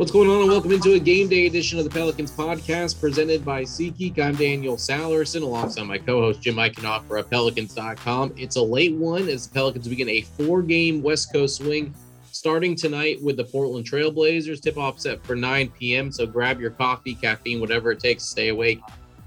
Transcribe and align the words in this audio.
What's 0.00 0.12
going 0.12 0.30
on, 0.30 0.40
and 0.40 0.50
welcome 0.50 0.72
into 0.72 0.94
a 0.94 0.98
game 0.98 1.28
day 1.28 1.44
edition 1.44 1.78
of 1.78 1.84
the 1.84 1.90
Pelicans 1.90 2.32
podcast 2.32 2.98
presented 2.98 3.44
by 3.44 3.64
SeatGeek. 3.64 4.18
I'm 4.18 4.34
Daniel 4.34 4.76
Sallerson 4.76 5.42
alongside 5.42 5.82
my 5.82 5.98
co 5.98 6.22
host 6.22 6.40
Jim 6.40 6.54
Eichenhofer 6.54 7.06
for 7.06 7.22
Pelicans.com. 7.22 8.32
It's 8.38 8.56
a 8.56 8.62
late 8.62 8.94
one 8.94 9.28
as 9.28 9.46
the 9.46 9.52
Pelicans 9.52 9.86
begin 9.86 10.08
a 10.08 10.22
four 10.22 10.62
game 10.62 11.02
West 11.02 11.30
Coast 11.34 11.58
swing 11.58 11.94
starting 12.32 12.74
tonight 12.74 13.22
with 13.22 13.36
the 13.36 13.44
Portland 13.44 13.84
Trailblazers. 13.84 14.62
Tip 14.62 14.78
off 14.78 14.98
set 14.98 15.22
for 15.22 15.36
9 15.36 15.68
p.m. 15.78 16.10
So 16.10 16.26
grab 16.26 16.62
your 16.62 16.70
coffee, 16.70 17.14
caffeine, 17.14 17.60
whatever 17.60 17.92
it 17.92 18.00
takes 18.00 18.22
to 18.22 18.30
stay 18.30 18.48
awake, 18.48 18.80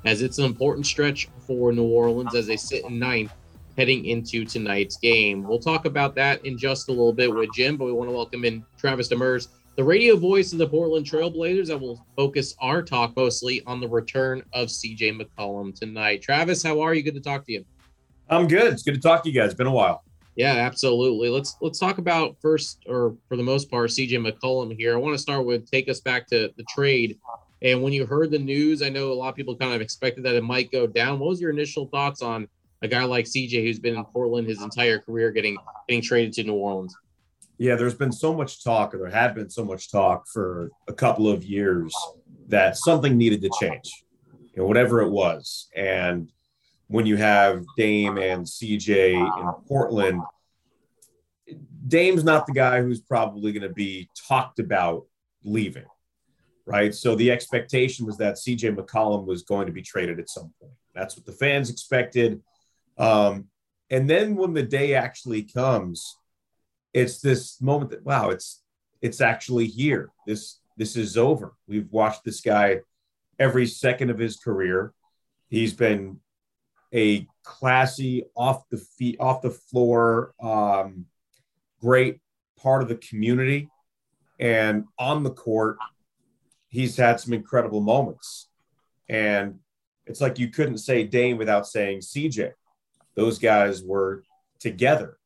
as 0.05 0.23
it's 0.23 0.39
an 0.39 0.45
important 0.45 0.87
stretch 0.87 1.29
for 1.45 1.71
New 1.71 1.83
Orleans 1.83 2.33
as 2.33 2.47
they 2.47 2.57
sit 2.57 2.83
in 2.83 2.97
ninth 2.97 3.31
heading 3.77 4.05
into 4.05 4.43
tonight's 4.43 4.97
game. 4.97 5.43
We'll 5.43 5.59
talk 5.59 5.85
about 5.85 6.15
that 6.15 6.43
in 6.47 6.57
just 6.57 6.89
a 6.89 6.91
little 6.91 7.13
bit 7.13 7.31
with 7.31 7.53
Jim, 7.53 7.77
but 7.77 7.85
we 7.85 7.91
want 7.91 8.09
to 8.09 8.15
welcome 8.15 8.43
in 8.43 8.65
Travis 8.79 9.09
Demers 9.09 9.49
the 9.75 9.83
radio 9.83 10.15
voice 10.15 10.51
of 10.53 10.59
the 10.59 10.67
Portland 10.67 11.05
Trailblazers 11.05 11.67
that 11.67 11.79
will 11.79 12.05
focus 12.15 12.55
our 12.59 12.83
talk 12.83 13.15
mostly 13.15 13.63
on 13.65 13.81
the 13.81 13.87
return 13.87 14.43
of 14.53 14.67
CJ 14.67 15.19
McCollum 15.19 15.73
tonight. 15.73 16.21
Travis, 16.21 16.61
how 16.61 16.79
are 16.79 16.93
you? 16.93 17.01
Good 17.01 17.15
to 17.15 17.21
talk 17.21 17.45
to 17.45 17.53
you. 17.53 17.65
I'm 18.29 18.47
good. 18.47 18.71
It's 18.71 18.83
good 18.83 18.95
to 18.95 19.01
talk 19.01 19.23
to 19.23 19.29
you 19.29 19.39
guys. 19.39 19.51
It's 19.51 19.57
been 19.57 19.67
a 19.67 19.71
while. 19.71 20.03
Yeah, 20.35 20.53
absolutely. 20.53 21.29
Let's 21.29 21.57
let's 21.61 21.79
talk 21.79 21.97
about 21.97 22.37
first, 22.41 22.83
or 22.87 23.15
for 23.27 23.37
the 23.37 23.43
most 23.43 23.69
part, 23.69 23.89
CJ 23.89 24.25
McCollum 24.25 24.75
here. 24.75 24.93
I 24.93 24.97
want 24.97 25.13
to 25.15 25.21
start 25.21 25.45
with 25.45 25.69
take 25.69 25.89
us 25.89 25.99
back 25.99 26.27
to 26.27 26.51
the 26.55 26.63
trade. 26.63 27.19
And 27.61 27.81
when 27.81 27.93
you 27.93 28.05
heard 28.05 28.29
the 28.29 28.39
news, 28.39 28.81
I 28.81 28.89
know 28.89 29.11
a 29.11 29.13
lot 29.13 29.29
of 29.29 29.35
people 29.35 29.55
kind 29.55 29.73
of 29.73 29.81
expected 29.81 30.23
that 30.25 30.35
it 30.35 30.43
might 30.43 30.71
go 30.71 30.85
down. 30.85 31.19
What 31.19 31.29
was 31.29 31.41
your 31.41 31.51
initial 31.51 31.87
thoughts 31.87 32.21
on 32.21 32.47
a 32.81 32.87
guy 32.87 33.05
like 33.05 33.25
CJ 33.25 33.63
who's 33.63 33.79
been 33.79 33.95
in 33.95 34.03
Portland 34.05 34.47
his 34.47 34.61
entire 34.61 34.99
career, 34.99 35.31
getting 35.31 35.57
getting 35.87 36.01
traded 36.01 36.33
to 36.33 36.43
New 36.43 36.53
Orleans? 36.53 36.95
Yeah, 37.63 37.75
there's 37.75 37.95
been 37.95 38.11
so 38.11 38.33
much 38.33 38.61
talk, 38.61 38.93
or 38.93 38.97
there 38.97 39.09
had 39.09 39.33
been 39.33 39.49
so 39.49 39.63
much 39.63 39.89
talk 39.89 40.27
for 40.27 40.69
a 40.89 40.93
couple 40.93 41.29
of 41.29 41.45
years 41.45 41.95
that 42.49 42.75
something 42.75 43.17
needed 43.17 43.41
to 43.41 43.49
change, 43.57 44.03
you 44.33 44.61
know, 44.61 44.65
whatever 44.65 44.99
it 44.99 45.09
was. 45.09 45.69
And 45.73 46.29
when 46.87 47.05
you 47.05 47.15
have 47.15 47.63
Dame 47.77 48.17
and 48.17 48.45
CJ 48.45 49.13
in 49.13 49.51
Portland, 49.65 50.21
Dame's 51.87 52.25
not 52.25 52.47
the 52.47 52.51
guy 52.51 52.81
who's 52.81 52.99
probably 52.99 53.53
going 53.53 53.65
to 53.65 53.73
be 53.73 54.09
talked 54.27 54.59
about 54.59 55.05
leaving, 55.45 55.85
right? 56.65 56.93
So 56.93 57.15
the 57.15 57.31
expectation 57.31 58.05
was 58.05 58.17
that 58.17 58.35
CJ 58.35 58.75
McCollum 58.75 59.25
was 59.25 59.43
going 59.43 59.67
to 59.67 59.71
be 59.71 59.81
traded 59.81 60.19
at 60.19 60.29
some 60.29 60.53
point. 60.59 60.73
That's 60.93 61.15
what 61.15 61.25
the 61.25 61.31
fans 61.31 61.69
expected. 61.69 62.41
Um, 62.97 63.47
and 63.89 64.09
then 64.09 64.35
when 64.35 64.51
the 64.51 64.63
day 64.63 64.95
actually 64.95 65.43
comes, 65.43 66.17
it's 66.93 67.19
this 67.19 67.61
moment 67.61 67.91
that 67.91 68.05
wow, 68.05 68.29
it's 68.29 68.61
it's 69.01 69.21
actually 69.21 69.67
here. 69.67 70.09
This 70.25 70.59
this 70.77 70.95
is 70.95 71.17
over. 71.17 71.53
We've 71.67 71.91
watched 71.91 72.23
this 72.23 72.41
guy 72.41 72.79
every 73.39 73.67
second 73.67 74.09
of 74.09 74.19
his 74.19 74.37
career. 74.37 74.93
He's 75.49 75.73
been 75.73 76.19
a 76.93 77.27
classy, 77.43 78.25
off 78.35 78.69
the 78.69 78.77
feet, 78.77 79.17
off 79.19 79.41
the 79.41 79.49
floor, 79.49 80.33
um, 80.41 81.05
great 81.81 82.21
part 82.57 82.81
of 82.81 82.87
the 82.87 82.95
community, 82.95 83.69
and 84.39 84.85
on 84.97 85.23
the 85.23 85.31
court, 85.31 85.77
he's 86.69 86.95
had 86.95 87.19
some 87.19 87.33
incredible 87.33 87.81
moments. 87.81 88.49
And 89.09 89.59
it's 90.05 90.21
like 90.21 90.39
you 90.39 90.49
couldn't 90.49 90.77
say 90.77 91.03
Dame 91.03 91.37
without 91.37 91.67
saying 91.67 91.99
CJ. 91.99 92.51
Those 93.15 93.37
guys 93.37 93.83
were 93.83 94.23
together 94.59 95.17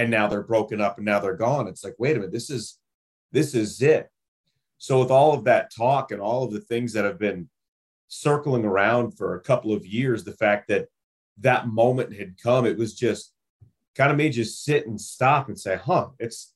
and 0.00 0.10
now 0.10 0.26
they're 0.26 0.42
broken 0.42 0.80
up 0.80 0.96
and 0.96 1.04
now 1.04 1.20
they're 1.20 1.36
gone. 1.36 1.68
It's 1.68 1.84
like 1.84 1.94
wait 1.98 2.16
a 2.16 2.20
minute 2.20 2.32
this 2.32 2.48
is 2.48 2.78
this 3.32 3.54
is 3.54 3.82
it. 3.82 4.08
So 4.78 4.98
with 4.98 5.10
all 5.10 5.34
of 5.34 5.44
that 5.44 5.70
talk 5.76 6.10
and 6.10 6.22
all 6.22 6.42
of 6.42 6.52
the 6.52 6.60
things 6.60 6.94
that 6.94 7.04
have 7.04 7.18
been 7.18 7.50
circling 8.08 8.64
around 8.64 9.12
for 9.12 9.34
a 9.34 9.40
couple 9.40 9.72
of 9.74 9.86
years 9.86 10.24
the 10.24 10.32
fact 10.32 10.68
that 10.68 10.88
that 11.38 11.68
moment 11.68 12.16
had 12.16 12.34
come 12.42 12.66
it 12.66 12.76
was 12.76 12.94
just 12.94 13.32
kind 13.94 14.10
of 14.10 14.16
made 14.16 14.34
you 14.34 14.42
sit 14.42 14.86
and 14.86 15.00
stop 15.00 15.48
and 15.48 15.60
say 15.60 15.76
huh 15.76 16.08
it's 16.18 16.54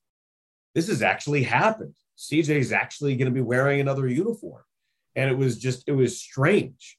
this 0.75 0.89
has 0.89 1.03
actually 1.03 1.45
happened. 1.45 1.95
Cj 2.19 2.49
is 2.49 2.73
actually 2.73 3.15
going 3.15 3.31
to 3.31 3.35
be 3.35 3.41
wearing 3.41 3.81
another 3.81 4.09
uniform. 4.09 4.63
And 5.15 5.31
it 5.31 5.37
was 5.37 5.59
just 5.59 5.85
it 5.87 5.93
was 5.93 6.19
strange. 6.19 6.99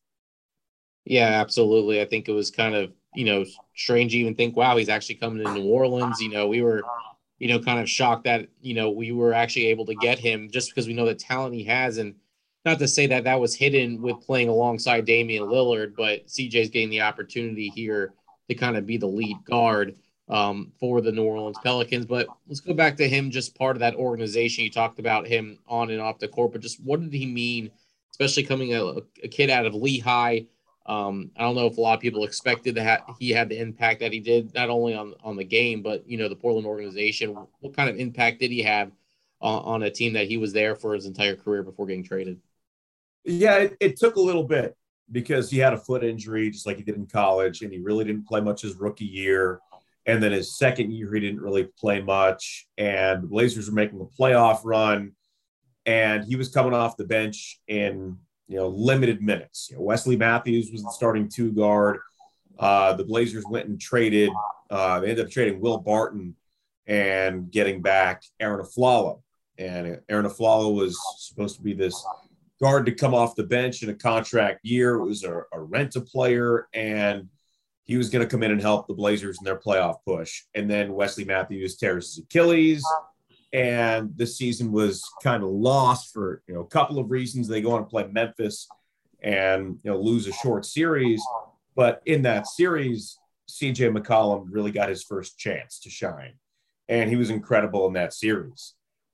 Yeah 1.06 1.41
absolutely. 1.41 2.02
I 2.02 2.06
think 2.06 2.30
it 2.30 2.34
was 2.34 2.52
kind 2.52 2.75
of 2.75 2.94
you 3.16 3.26
know, 3.26 3.46
strange 3.76 4.12
to 4.12 4.18
even 4.18 4.36
think, 4.36 4.56
wow, 4.56 4.78
he's 4.78 4.90
actually 4.90 5.16
coming 5.16 5.44
to 5.44 5.53
New 5.53 5.70
Orleans. 5.70 6.22
You 6.22 6.30
know, 6.30 6.48
we 6.48 6.62
were, 6.62 6.84
you 7.40 7.48
know, 7.48 7.59
kind 7.59 7.80
of 7.80 7.90
shocked 7.90 8.26
that, 8.26 8.48
you 8.62 8.74
know, 8.74 8.90
we 8.90 9.12
were 9.12 9.34
actually 9.34 9.68
able 9.68 9.86
to 9.86 9.96
get 9.96 10.20
him 10.20 10.50
just 10.52 10.70
because 10.70 10.88
we 10.88 10.94
know 10.94 11.06
the 11.06 11.16
talent 11.16 11.56
he 11.56 11.64
has. 11.66 11.98
And 11.98 12.16
not 12.66 12.80
to 12.80 12.88
say 12.88 13.08
that 13.08 13.24
that 13.26 13.40
was 13.40 13.56
hidden 13.56 14.02
with 14.02 14.22
playing 14.22 14.50
alongside 14.50 15.06
Damian 15.06 15.44
Lillard, 15.44 15.96
but 15.96 16.28
CJ's 16.28 16.70
getting 16.70 16.90
the 16.90 17.02
opportunity 17.02 17.70
here 17.70 18.14
to 18.50 18.56
kind 18.56 18.78
of 18.78 18.86
be 18.86 18.98
the 18.98 19.08
lead 19.08 19.38
guard 19.46 19.96
um, 20.30 20.72
for 20.80 21.02
the 21.02 21.12
New 21.12 21.24
Orleans 21.24 21.58
Pelicans. 21.64 22.06
But 22.06 22.28
let's 22.47 22.59
go 22.59 22.74
back 22.74 22.97
to 22.97 23.08
him, 23.08 23.32
just 23.32 23.58
part 23.58 23.76
of 23.76 23.82
that 23.82 23.96
organization. 23.96 24.64
You 24.64 24.72
talked 24.72 25.00
about 25.00 25.28
him 25.28 25.59
on 25.68 25.92
and 25.92 26.02
off 26.02 26.20
the 26.20 26.28
court, 26.28 26.52
but 26.52 26.62
just 26.62 26.84
what 26.84 27.02
did 27.02 27.14
he 27.14 27.26
mean, 27.26 27.72
especially 28.12 28.44
coming 28.44 28.74
a, 28.74 28.84
a 29.24 29.28
kid 29.28 29.50
out 29.50 29.66
of 29.66 29.76
Lehigh? 29.76 30.42
Um, 30.85 31.31
I 31.35 31.41
don't 31.41 31.56
know 31.56 31.66
if 31.66 31.78
a 31.78 31.81
lot 31.81 31.96
of 31.96 32.00
people 32.00 32.23
expected 32.23 32.75
that 32.75 33.03
he 33.19 33.31
had 33.31 33.50
the 33.50 33.59
impact 33.59 34.01
that 34.01 34.13
he 34.13 34.19
did, 34.19 34.53
not 34.53 34.69
only 34.69 34.94
on 34.94 35.16
on 35.23 35.35
the 35.35 35.44
game, 35.44 35.81
but 35.81 36.07
you 36.07 36.18
know 36.18 36.29
the 36.29 36.35
Portland 36.35 36.68
organization. 36.68 37.35
What 37.59 37.75
kind 37.75 37.90
of 37.90 37.97
impact 37.97 38.40
did 38.40 38.51
he 38.51 38.62
have 38.62 38.91
on, 39.41 39.63
on 39.63 39.84
a 39.84 39.91
team 39.91 40.13
that 40.13 40.28
he 40.28 40.38
was 40.38 40.53
there 40.53 40.75
for 40.75 40.94
his 40.94 41.06
entire 41.06 41.35
career 41.35 41.63
before 41.63 41.88
getting 41.88 42.03
traded? 42.03 42.40
Yeah, 43.23 43.56
it, 43.56 43.78
it, 43.79 43.97
took 43.97 44.18
a 44.18 44.22
little 44.22 44.44
bit 44.44 44.75
because 45.12 45.50
he 45.50 45.57
had 45.57 45.73
a 45.73 45.78
foot 45.78 46.03
injury, 46.03 46.51
just 46.51 46.68
like 46.68 46.78
he 46.78 46.84
did 46.84 46.96
in 46.96 47.07
college, 47.07 47.63
and 47.63 47.73
he 47.73 47.79
really 47.79 48.06
didn't 48.06 48.28
play 48.28 48.40
much 48.40 48.62
his 48.62 48.75
rookie 48.75 49.06
year. 49.06 49.59
And 50.06 50.22
then 50.22 50.31
his 50.31 50.59
second 50.59 50.91
year, 50.91 51.12
he 51.16 51.19
didn't 51.19 51.41
really 51.41 51.63
play 51.79 52.00
much. 52.00 52.67
And 52.78 53.23
the 53.23 53.28
Blazers 53.28 53.67
were 53.67 53.75
making 53.75 54.00
a 54.00 54.22
playoff 54.22 54.62
run, 54.63 55.13
and 55.88 56.23
he 56.23 56.35
was 56.35 56.50
coming 56.50 56.75
off 56.75 56.97
the 56.97 57.06
bench 57.06 57.59
in 57.67 58.19
you 58.48 58.58
know, 58.58 58.68
limited 58.68 59.22
minutes. 59.22 59.70
You 59.70 59.78
know, 59.78 59.84
Wesley 59.84 60.16
Matthews 60.16 60.72
was 60.72 60.84
the 60.84 60.92
starting 60.92 61.28
two 61.30 61.52
guard. 61.52 62.00
Uh, 62.58 62.94
the 62.94 63.04
Blazers 63.04 63.44
went 63.50 63.68
and 63.68 63.80
traded. 63.80 64.30
Uh, 64.70 65.00
they 65.00 65.10
ended 65.10 65.26
up 65.26 65.32
trading 65.32 65.60
Will 65.60 65.78
Barton 65.78 66.36
and 66.88 67.52
getting 67.52 67.82
back 67.82 68.24
Arron 68.40 68.64
Afflalo. 68.64 69.22
And 69.58 70.00
Arron 70.10 70.26
Afflalo 70.26 70.74
was 70.76 70.98
supposed 71.18 71.56
to 71.56 71.62
be 71.62 71.74
this 71.74 72.06
guard 72.62 72.86
to 72.86 72.92
come 72.92 73.14
off 73.14 73.36
the 73.36 73.44
bench 73.44 73.84
in 73.84 73.90
a 73.90 73.96
contract 73.96 74.60
year. 74.64 74.96
It 74.96 75.06
was 75.06 75.24
a, 75.24 75.44
a 75.52 75.60
rent 75.60 75.96
a 75.96 76.02
player, 76.02 76.68
and 76.74 77.28
he 77.84 77.98
was 77.98 78.10
going 78.10 78.24
to 78.24 78.30
come 78.30 78.44
in 78.44 78.52
and 78.52 78.62
help 78.62 78.88
the 78.88 78.94
Blazers 78.94 79.38
in 79.40 79.46
their 79.46 79.60
playoff 79.60 79.98
push. 80.06 80.44
And 80.54 80.70
then 80.70 80.94
Wesley 80.94 81.26
Matthews 81.26 81.78
tears 81.78 82.16
his 82.16 82.24
Achilles 82.24 82.84
and 83.56 84.12
the 84.18 84.28
season 84.28 84.70
was 84.70 85.10
kind 85.24 85.42
of 85.42 85.50
lost 85.50 86.14
for 86.14 86.44
you 86.46 86.54
know 86.54 86.60
a 86.60 86.68
couple 86.68 87.00
of 87.00 87.10
reasons. 87.10 87.48
They 87.48 87.62
go 87.62 87.72
on 87.72 87.84
to 87.84 87.90
play 87.90 88.06
Memphis 88.06 88.68
and 89.22 89.80
you 89.82 89.92
know 89.92 89.98
lose 89.98 90.28
a 90.28 90.34
short 90.34 90.66
series, 90.66 91.24
but 91.74 92.02
in 92.06 92.24
that 92.24 92.48
series, 92.48 93.18
CJ 93.50 93.96
McCollum 93.96 94.48
really 94.50 94.72
got 94.72 94.90
his 94.90 95.04
first 95.04 95.40
chance 95.40 95.80
to 95.80 95.90
shine, 95.90 96.34
and 96.90 97.10
he 97.10 97.16
was 97.16 97.30
incredible 97.30 97.88
in 97.88 97.94
that 97.94 98.14
series. 98.14 98.74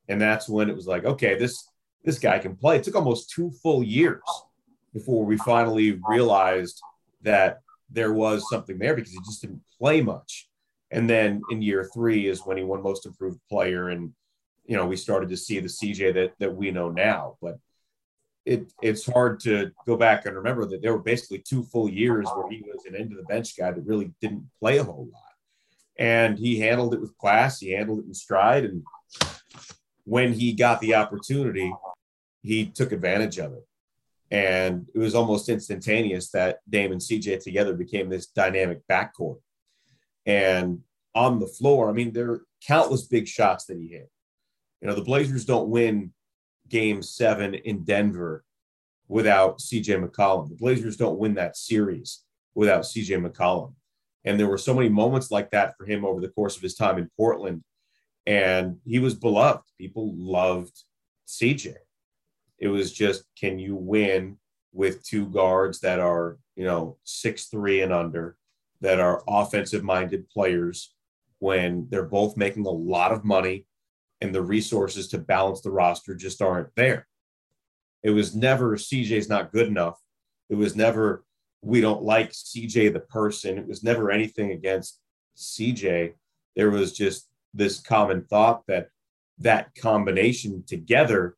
And 0.09 0.19
that's 0.19 0.49
when 0.49 0.71
it 0.71 0.75
was 0.75 0.87
like, 0.87 1.05
okay, 1.05 1.37
this 1.37 1.69
this 2.03 2.17
guy 2.17 2.39
can 2.39 2.55
play. 2.55 2.77
It 2.77 2.83
took 2.83 2.95
almost 2.95 3.29
two 3.29 3.51
full 3.61 3.83
years 3.83 4.23
before 4.91 5.23
we 5.23 5.37
finally 5.37 5.99
realized 6.09 6.81
that 7.21 7.61
there 7.91 8.11
was 8.11 8.49
something 8.49 8.79
there 8.79 8.95
because 8.95 9.11
he 9.11 9.19
just 9.19 9.41
didn't 9.41 9.61
play 9.77 10.01
much. 10.01 10.49
And 10.89 11.07
then 11.07 11.43
in 11.51 11.61
year 11.61 11.87
three 11.93 12.27
is 12.27 12.43
when 12.43 12.57
he 12.57 12.63
won 12.63 12.81
Most 12.81 13.05
Improved 13.05 13.39
Player 13.47 13.89
and 13.89 14.11
you 14.71 14.77
know 14.77 14.85
we 14.85 14.95
started 14.95 15.27
to 15.27 15.35
see 15.35 15.59
the 15.59 15.67
CJ 15.67 16.13
that 16.13 16.31
that 16.39 16.55
we 16.55 16.71
know 16.71 16.87
now. 16.89 17.35
But 17.41 17.59
it 18.45 18.71
it's 18.81 19.05
hard 19.05 19.41
to 19.41 19.71
go 19.85 19.97
back 19.97 20.25
and 20.25 20.33
remember 20.33 20.65
that 20.65 20.81
there 20.81 20.93
were 20.93 21.03
basically 21.03 21.39
two 21.39 21.63
full 21.63 21.89
years 21.89 22.25
where 22.33 22.49
he 22.49 22.63
was 22.65 22.85
an 22.85 22.95
end 22.95 23.11
of 23.11 23.17
the 23.17 23.25
bench 23.25 23.57
guy 23.57 23.71
that 23.71 23.85
really 23.85 24.13
didn't 24.21 24.49
play 24.61 24.77
a 24.77 24.83
whole 24.85 25.09
lot, 25.11 25.35
and 25.99 26.39
he 26.39 26.57
handled 26.57 26.93
it 26.93 27.01
with 27.01 27.17
class. 27.17 27.59
He 27.59 27.71
handled 27.71 27.99
it 27.99 28.05
in 28.05 28.13
stride, 28.13 28.63
and 28.63 28.81
when 30.05 30.31
he 30.31 30.53
got 30.53 30.79
the 30.79 30.95
opportunity, 30.95 31.73
he 32.41 32.67
took 32.67 32.93
advantage 32.93 33.39
of 33.39 33.51
it. 33.51 33.67
And 34.31 34.87
it 34.95 34.99
was 34.99 35.15
almost 35.15 35.49
instantaneous 35.49 36.31
that 36.31 36.59
Dame 36.69 36.93
and 36.93 37.01
CJ 37.01 37.43
together 37.43 37.73
became 37.73 38.07
this 38.07 38.27
dynamic 38.27 38.87
backcourt. 38.89 39.41
And 40.25 40.83
on 41.13 41.39
the 41.39 41.47
floor, 41.47 41.89
I 41.89 41.91
mean, 41.91 42.13
there 42.13 42.31
are 42.31 42.45
countless 42.65 43.03
big 43.03 43.27
shots 43.27 43.65
that 43.65 43.77
he 43.77 43.89
hit. 43.89 44.09
You 44.81 44.87
know, 44.87 44.95
the 44.95 45.03
Blazers 45.03 45.45
don't 45.45 45.69
win 45.69 46.11
game 46.69 47.01
seven 47.01 47.53
in 47.53 47.83
Denver 47.83 48.43
without 49.07 49.59
CJ 49.59 50.03
McCollum. 50.03 50.49
The 50.49 50.55
Blazers 50.55 50.97
don't 50.97 51.19
win 51.19 51.35
that 51.35 51.57
series 51.57 52.23
without 52.55 52.83
CJ 52.83 53.25
McCollum. 53.25 53.73
And 54.23 54.39
there 54.39 54.47
were 54.47 54.57
so 54.57 54.73
many 54.73 54.89
moments 54.89 55.31
like 55.31 55.51
that 55.51 55.75
for 55.77 55.85
him 55.85 56.05
over 56.05 56.21
the 56.21 56.29
course 56.29 56.55
of 56.55 56.61
his 56.61 56.75
time 56.75 56.97
in 56.97 57.09
Portland. 57.17 57.63
And 58.25 58.77
he 58.85 58.99
was 58.99 59.15
beloved. 59.15 59.63
People 59.77 60.13
loved 60.15 60.83
CJ. 61.27 61.75
It 62.59 62.67
was 62.67 62.91
just, 62.91 63.23
can 63.39 63.59
you 63.59 63.75
win 63.75 64.37
with 64.71 65.03
two 65.03 65.27
guards 65.27 65.79
that 65.81 65.99
are, 65.99 66.37
you 66.55 66.63
know, 66.63 66.97
six 67.03 67.45
three 67.45 67.81
and 67.81 67.91
under, 67.91 68.37
that 68.81 68.99
are 68.99 69.23
offensive 69.27 69.83
minded 69.83 70.29
players 70.29 70.93
when 71.39 71.87
they're 71.89 72.03
both 72.03 72.37
making 72.37 72.65
a 72.65 72.69
lot 72.69 73.11
of 73.11 73.25
money 73.25 73.65
and 74.21 74.33
the 74.33 74.41
resources 74.41 75.07
to 75.09 75.17
balance 75.17 75.61
the 75.61 75.71
roster 75.71 76.15
just 76.15 76.41
aren't 76.41 76.73
there. 76.75 77.07
It 78.03 78.11
was 78.11 78.35
never 78.35 78.77
CJ's 78.77 79.29
not 79.29 79.51
good 79.51 79.67
enough. 79.67 79.99
It 80.49 80.55
was 80.55 80.75
never 80.75 81.23
we 81.63 81.79
don't 81.79 82.01
like 82.01 82.31
CJ 82.31 82.91
the 82.91 83.01
person. 83.01 83.57
It 83.57 83.67
was 83.67 83.83
never 83.83 84.09
anything 84.09 84.51
against 84.51 84.99
CJ. 85.37 86.13
There 86.55 86.71
was 86.71 86.93
just 86.93 87.29
this 87.53 87.79
common 87.79 88.25
thought 88.25 88.63
that 88.67 88.89
that 89.39 89.75
combination 89.75 90.63
together 90.65 91.35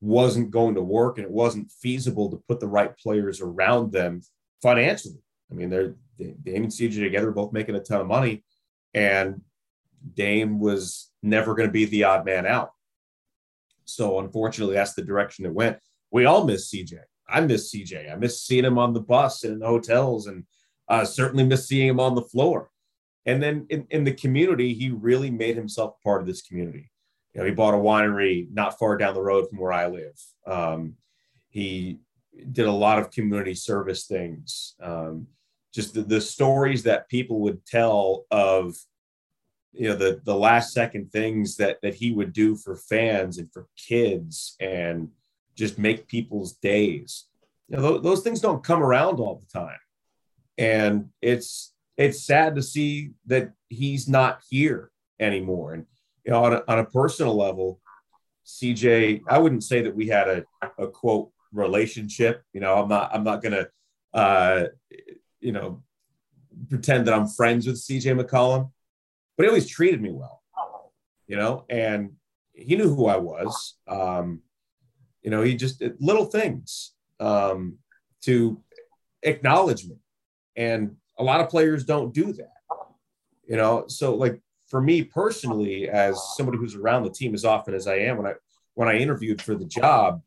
wasn't 0.00 0.50
going 0.50 0.74
to 0.74 0.82
work 0.82 1.18
and 1.18 1.26
it 1.26 1.30
wasn't 1.30 1.70
feasible 1.70 2.30
to 2.30 2.42
put 2.48 2.58
the 2.58 2.66
right 2.66 2.96
players 2.96 3.40
around 3.40 3.92
them 3.92 4.22
financially. 4.62 5.20
I 5.50 5.54
mean, 5.54 5.68
they're 5.68 5.94
Dame 6.18 6.64
and 6.64 6.72
CJ 6.72 7.02
together 7.02 7.30
both 7.30 7.52
making 7.52 7.74
a 7.74 7.80
ton 7.80 8.00
of 8.00 8.06
money, 8.06 8.44
and 8.94 9.40
Dame 10.14 10.58
was 10.58 11.10
never 11.22 11.54
going 11.54 11.68
to 11.68 11.72
be 11.72 11.84
the 11.84 12.04
odd 12.04 12.24
man 12.24 12.46
out. 12.46 12.72
So 13.84 14.18
unfortunately, 14.18 14.74
that's 14.74 14.94
the 14.94 15.02
direction 15.02 15.44
it 15.44 15.54
went. 15.54 15.78
We 16.10 16.24
all 16.24 16.44
miss 16.44 16.70
CJ. 16.70 16.98
I 17.28 17.40
miss 17.40 17.72
CJ. 17.72 18.12
I 18.12 18.16
miss 18.16 18.42
seeing 18.42 18.64
him 18.64 18.78
on 18.78 18.92
the 18.92 19.00
bus 19.00 19.44
and 19.44 19.54
in 19.54 19.58
the 19.60 19.66
hotels, 19.66 20.26
and 20.26 20.44
uh, 20.88 21.04
certainly 21.04 21.44
miss 21.44 21.66
seeing 21.66 21.88
him 21.88 22.00
on 22.00 22.14
the 22.14 22.22
floor. 22.22 22.70
And 23.24 23.42
then 23.42 23.66
in, 23.70 23.86
in 23.90 24.04
the 24.04 24.12
community, 24.12 24.74
he 24.74 24.90
really 24.90 25.30
made 25.30 25.56
himself 25.56 25.94
part 26.02 26.20
of 26.20 26.26
this 26.26 26.42
community. 26.42 26.90
You 27.34 27.40
know, 27.40 27.46
he 27.46 27.52
bought 27.52 27.74
a 27.74 27.78
winery 27.78 28.48
not 28.52 28.78
far 28.78 28.96
down 28.96 29.14
the 29.14 29.22
road 29.22 29.48
from 29.48 29.58
where 29.58 29.72
I 29.72 29.86
live. 29.86 30.20
Um, 30.46 30.96
he 31.48 31.98
did 32.50 32.66
a 32.66 32.72
lot 32.72 32.98
of 32.98 33.10
community 33.10 33.54
service 33.54 34.06
things. 34.06 34.74
Um, 34.82 35.28
just 35.72 35.94
the, 35.94 36.02
the 36.02 36.20
stories 36.20 36.82
that 36.82 37.08
people 37.08 37.40
would 37.40 37.64
tell 37.64 38.26
of 38.30 38.76
you 39.72 39.88
know 39.88 39.96
the 39.96 40.20
the 40.24 40.34
last 40.34 40.72
second 40.72 41.10
things 41.10 41.56
that 41.56 41.78
that 41.82 41.94
he 41.94 42.12
would 42.12 42.32
do 42.32 42.56
for 42.56 42.76
fans 42.76 43.38
and 43.38 43.52
for 43.52 43.66
kids 43.76 44.56
and 44.60 45.08
just 45.56 45.78
make 45.78 46.08
people's 46.08 46.54
days. 46.54 47.26
You 47.68 47.76
know 47.76 47.82
those, 47.82 48.02
those 48.02 48.20
things 48.22 48.40
don't 48.40 48.64
come 48.64 48.82
around 48.82 49.18
all 49.18 49.42
the 49.42 49.58
time. 49.58 49.78
And 50.58 51.08
it's 51.20 51.72
it's 51.96 52.24
sad 52.24 52.54
to 52.56 52.62
see 52.62 53.12
that 53.26 53.52
he's 53.68 54.08
not 54.08 54.42
here 54.48 54.90
anymore. 55.18 55.74
And 55.74 55.86
you 56.24 56.32
know 56.32 56.44
on 56.44 56.52
a, 56.52 56.62
on 56.68 56.78
a 56.78 56.84
personal 56.86 57.36
level 57.36 57.80
cj 58.44 59.22
i 59.28 59.38
wouldn't 59.38 59.62
say 59.62 59.82
that 59.82 59.94
we 59.94 60.08
had 60.08 60.28
a, 60.28 60.44
a 60.78 60.88
quote 60.88 61.30
relationship. 61.52 62.42
You 62.52 62.60
know 62.60 62.74
i'm 62.82 62.88
not 62.88 63.14
i'm 63.14 63.24
not 63.24 63.42
gonna 63.42 63.66
uh 64.14 64.64
you 65.40 65.52
know 65.52 65.82
pretend 66.68 67.06
that 67.06 67.14
i'm 67.14 67.28
friends 67.28 67.66
with 67.66 67.76
cj 67.76 68.20
mccollum 68.20 68.70
but 69.36 69.44
he 69.44 69.48
always 69.48 69.68
treated 69.68 70.00
me 70.00 70.10
well, 70.10 70.42
you 71.26 71.36
know, 71.36 71.64
and 71.68 72.12
he 72.52 72.76
knew 72.76 72.94
who 72.94 73.06
I 73.06 73.16
was. 73.16 73.76
Um, 73.88 74.42
you 75.22 75.30
know, 75.30 75.42
he 75.42 75.54
just 75.54 75.78
did 75.78 75.96
little 76.00 76.26
things 76.26 76.92
um, 77.20 77.78
to 78.22 78.60
acknowledge 79.22 79.86
me. 79.86 79.96
And 80.56 80.96
a 81.18 81.24
lot 81.24 81.40
of 81.40 81.48
players 81.48 81.84
don't 81.84 82.12
do 82.12 82.32
that, 82.32 82.52
you 83.46 83.56
know. 83.56 83.84
So, 83.88 84.14
like 84.14 84.40
for 84.68 84.80
me 84.80 85.02
personally, 85.02 85.88
as 85.88 86.20
somebody 86.36 86.58
who's 86.58 86.74
around 86.74 87.04
the 87.04 87.10
team 87.10 87.34
as 87.34 87.44
often 87.44 87.74
as 87.74 87.86
I 87.86 87.96
am, 87.96 88.18
when 88.18 88.26
I 88.26 88.34
when 88.74 88.88
I 88.88 88.96
interviewed 88.96 89.40
for 89.40 89.54
the 89.54 89.64
job, 89.64 90.20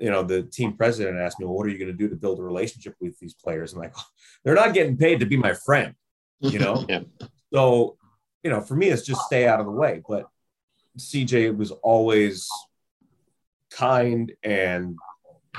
you 0.00 0.10
know, 0.10 0.22
the 0.22 0.42
team 0.42 0.74
president 0.74 1.18
asked 1.18 1.40
me, 1.40 1.46
"Well, 1.46 1.54
what 1.54 1.66
are 1.66 1.70
you 1.70 1.78
going 1.78 1.92
to 1.92 1.96
do 1.96 2.08
to 2.08 2.16
build 2.16 2.40
a 2.40 2.42
relationship 2.42 2.94
with 3.00 3.18
these 3.18 3.34
players?" 3.34 3.72
And 3.72 3.82
I'm 3.82 3.90
like, 3.90 3.96
"They're 4.44 4.54
not 4.54 4.74
getting 4.74 4.96
paid 4.96 5.20
to 5.20 5.26
be 5.26 5.36
my 5.36 5.54
friend," 5.54 5.94
you 6.40 6.58
know. 6.58 6.84
yeah. 6.88 7.02
So 7.52 7.96
you 8.42 8.50
know, 8.50 8.60
for 8.60 8.74
me, 8.74 8.88
it's 8.88 9.02
just 9.02 9.22
stay 9.22 9.46
out 9.46 9.60
of 9.60 9.66
the 9.66 9.72
way. 9.72 10.02
But 10.06 10.28
CJ 10.98 11.56
was 11.56 11.70
always 11.70 12.48
kind 13.70 14.32
and 14.42 14.96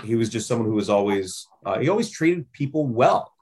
he 0.04 0.16
was 0.16 0.30
just 0.30 0.48
someone 0.48 0.68
who 0.68 0.76
was 0.76 0.90
always 0.90 1.48
uh, 1.66 1.80
he 1.80 1.90
always 1.90 2.10
treated 2.10 2.52
people 2.52 2.86
well. 2.86 3.34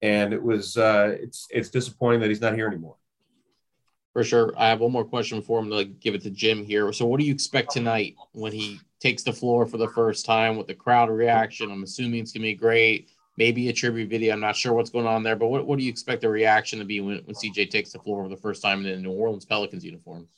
And 0.00 0.32
it 0.32 0.42
was 0.42 0.76
uh 0.76 1.16
it's 1.20 1.46
it's 1.50 1.70
disappointing 1.70 2.20
that 2.20 2.28
he's 2.28 2.40
not 2.40 2.54
here 2.54 2.66
anymore. 2.66 2.96
For 4.12 4.24
sure. 4.24 4.52
I 4.58 4.68
have 4.68 4.80
one 4.80 4.92
more 4.92 5.06
question 5.06 5.40
for 5.40 5.60
him 5.60 5.70
to 5.70 5.84
give 5.84 6.14
it 6.14 6.22
to 6.22 6.30
jim 6.30 6.64
here. 6.64 6.92
So 6.92 7.06
what 7.06 7.18
do 7.18 7.24
you 7.24 7.32
expect 7.32 7.70
tonight 7.70 8.14
when 8.32 8.52
he 8.52 8.78
takes 9.00 9.22
the 9.22 9.32
floor 9.32 9.64
for 9.64 9.78
the 9.78 9.88
first 9.88 10.26
time 10.26 10.56
with 10.56 10.66
the 10.66 10.74
crowd 10.74 11.08
reaction? 11.08 11.70
I'm 11.70 11.82
assuming 11.82 12.20
it's 12.20 12.32
gonna 12.32 12.42
be 12.42 12.54
great 12.54 13.08
maybe 13.36 13.68
a 13.68 13.72
tribute 13.72 14.10
video. 14.10 14.32
I'm 14.32 14.40
not 14.40 14.56
sure 14.56 14.72
what's 14.72 14.90
going 14.90 15.06
on 15.06 15.22
there, 15.22 15.36
but 15.36 15.48
what, 15.48 15.66
what 15.66 15.78
do 15.78 15.84
you 15.84 15.90
expect 15.90 16.22
the 16.22 16.28
reaction 16.28 16.78
to 16.78 16.84
be 16.84 17.00
when, 17.00 17.18
when 17.24 17.34
CJ 17.34 17.70
takes 17.70 17.92
the 17.92 17.98
floor 17.98 18.22
for 18.22 18.28
the 18.28 18.36
first 18.36 18.62
time 18.62 18.84
in 18.84 18.92
the 18.92 18.96
New 18.96 19.12
Orleans 19.12 19.44
Pelicans 19.44 19.84
uniform? 19.84 20.28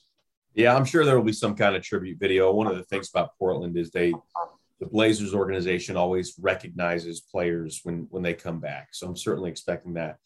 Yeah, 0.54 0.76
I'm 0.76 0.84
sure 0.84 1.04
there 1.04 1.16
will 1.16 1.24
be 1.24 1.32
some 1.32 1.56
kind 1.56 1.74
of 1.74 1.82
tribute 1.82 2.18
video. 2.18 2.52
One 2.52 2.68
of 2.68 2.76
the 2.76 2.84
things 2.84 3.10
about 3.10 3.36
Portland 3.38 3.76
is 3.76 3.90
they, 3.90 4.14
the 4.78 4.86
Blazers 4.86 5.34
organization 5.34 5.96
always 5.96 6.34
recognizes 6.38 7.20
players 7.20 7.80
when 7.82 8.06
when 8.10 8.22
they 8.22 8.34
come 8.34 8.60
back. 8.60 8.88
So 8.92 9.08
I'm 9.08 9.16
certainly 9.16 9.50
expecting 9.50 9.94
that. 9.94 10.18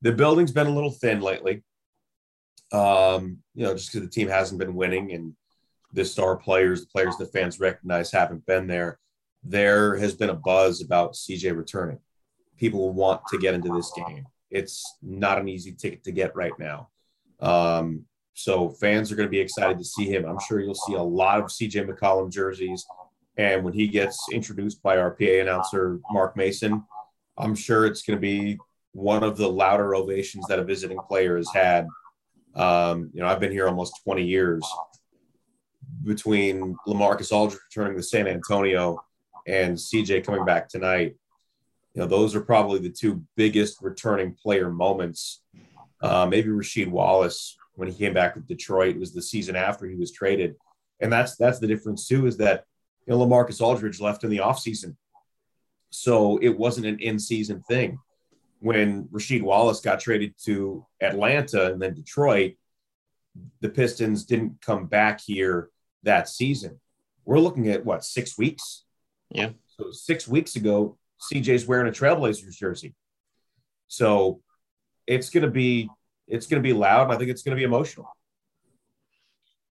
The 0.00 0.12
building's 0.12 0.52
been 0.52 0.66
a 0.66 0.74
little 0.74 0.90
thin 0.90 1.20
lately. 1.20 1.62
Um, 2.72 3.38
you 3.54 3.64
know, 3.64 3.74
just 3.74 3.92
because 3.92 4.06
the 4.06 4.12
team 4.12 4.28
hasn't 4.28 4.58
been 4.58 4.74
winning 4.74 5.12
and 5.12 5.34
the 5.92 6.04
star 6.04 6.36
players, 6.36 6.80
the 6.80 6.86
players 6.86 7.16
the 7.18 7.26
fans 7.26 7.60
recognize 7.60 8.10
haven't 8.10 8.46
been 8.46 8.66
there. 8.66 8.98
There 9.42 9.96
has 9.96 10.14
been 10.14 10.30
a 10.30 10.34
buzz 10.34 10.82
about 10.82 11.12
CJ 11.12 11.54
returning 11.56 11.98
people 12.58 12.92
want 12.92 13.22
to 13.28 13.38
get 13.38 13.54
into 13.54 13.72
this 13.74 13.92
game. 13.96 14.26
It's 14.50 14.98
not 15.02 15.38
an 15.38 15.48
easy 15.48 15.72
ticket 15.72 16.04
to 16.04 16.12
get 16.12 16.36
right 16.36 16.52
now. 16.58 16.88
Um, 17.40 18.04
so 18.34 18.70
fans 18.70 19.10
are 19.10 19.16
going 19.16 19.26
to 19.26 19.30
be 19.30 19.40
excited 19.40 19.78
to 19.78 19.84
see 19.84 20.06
him. 20.06 20.24
I'm 20.24 20.40
sure 20.40 20.60
you'll 20.60 20.74
see 20.74 20.94
a 20.94 21.02
lot 21.02 21.38
of 21.38 21.46
CJ 21.46 21.88
McCollum 21.88 22.30
jerseys. 22.30 22.84
And 23.36 23.64
when 23.64 23.72
he 23.72 23.88
gets 23.88 24.18
introduced 24.32 24.82
by 24.82 24.98
our 24.98 25.10
PA 25.10 25.24
announcer, 25.24 26.00
Mark 26.10 26.36
Mason, 26.36 26.84
I'm 27.36 27.54
sure 27.54 27.86
it's 27.86 28.02
going 28.02 28.16
to 28.16 28.20
be 28.20 28.58
one 28.92 29.24
of 29.24 29.36
the 29.36 29.48
louder 29.48 29.96
ovations 29.96 30.46
that 30.48 30.58
a 30.58 30.64
visiting 30.64 30.98
player 31.08 31.36
has 31.36 31.48
had. 31.52 31.86
Um, 32.54 33.10
you 33.12 33.20
know, 33.20 33.26
I've 33.26 33.40
been 33.40 33.50
here 33.50 33.66
almost 33.66 34.00
20 34.04 34.24
years 34.24 34.64
between 36.04 36.76
LaMarcus 36.86 37.32
Aldridge 37.32 37.60
returning 37.68 37.96
to 37.96 38.02
San 38.02 38.28
Antonio 38.28 39.02
and 39.46 39.76
CJ 39.76 40.24
coming 40.24 40.44
back 40.44 40.68
tonight 40.68 41.16
you 41.94 42.02
know, 42.02 42.08
those 42.08 42.34
are 42.34 42.40
probably 42.40 42.80
the 42.80 42.90
two 42.90 43.22
biggest 43.36 43.80
returning 43.80 44.34
player 44.34 44.70
moments. 44.70 45.42
Uh, 46.02 46.26
maybe 46.26 46.48
Rasheed 46.48 46.88
Wallace 46.88 47.56
when 47.74 47.88
he 47.88 47.96
came 47.96 48.12
back 48.12 48.34
with 48.34 48.46
Detroit 48.46 48.96
was 48.96 49.12
the 49.12 49.22
season 49.22 49.56
after 49.56 49.86
he 49.86 49.94
was 49.94 50.12
traded, 50.12 50.56
and 51.00 51.12
that's 51.12 51.36
that's 51.36 51.60
the 51.60 51.66
difference 51.66 52.06
too. 52.08 52.26
Is 52.26 52.36
that 52.38 52.64
you 53.06 53.12
know 53.12 53.24
LaMarcus 53.24 53.60
Aldridge 53.60 54.00
left 54.00 54.24
in 54.24 54.30
the 54.30 54.38
offseason. 54.38 54.96
so 55.90 56.38
it 56.38 56.58
wasn't 56.58 56.86
an 56.86 56.98
in-season 56.98 57.62
thing. 57.62 57.98
When 58.58 59.04
Rasheed 59.04 59.42
Wallace 59.42 59.80
got 59.80 60.00
traded 60.00 60.34
to 60.44 60.84
Atlanta 61.00 61.72
and 61.72 61.80
then 61.80 61.94
Detroit, 61.94 62.54
the 63.60 63.68
Pistons 63.68 64.24
didn't 64.24 64.60
come 64.60 64.86
back 64.86 65.20
here 65.20 65.70
that 66.02 66.28
season. 66.28 66.80
We're 67.24 67.38
looking 67.38 67.68
at 67.68 67.84
what 67.84 68.04
six 68.04 68.36
weeks. 68.36 68.84
Yeah. 69.30 69.50
So 69.76 69.90
six 69.92 70.26
weeks 70.26 70.56
ago, 70.56 70.98
CJ's 71.32 71.66
wearing 71.66 71.88
a 71.88 71.92
Trailblazers 71.92 72.56
jersey. 72.56 72.94
So 73.88 74.40
it's 75.06 75.30
going 75.30 75.44
to 75.44 75.50
be 75.50 75.88
it's 76.26 76.46
going 76.46 76.62
to 76.62 76.66
be 76.66 76.72
loud. 76.72 77.10
I 77.10 77.16
think 77.16 77.30
it's 77.30 77.42
going 77.42 77.56
to 77.56 77.60
be 77.60 77.64
emotional. 77.64 78.08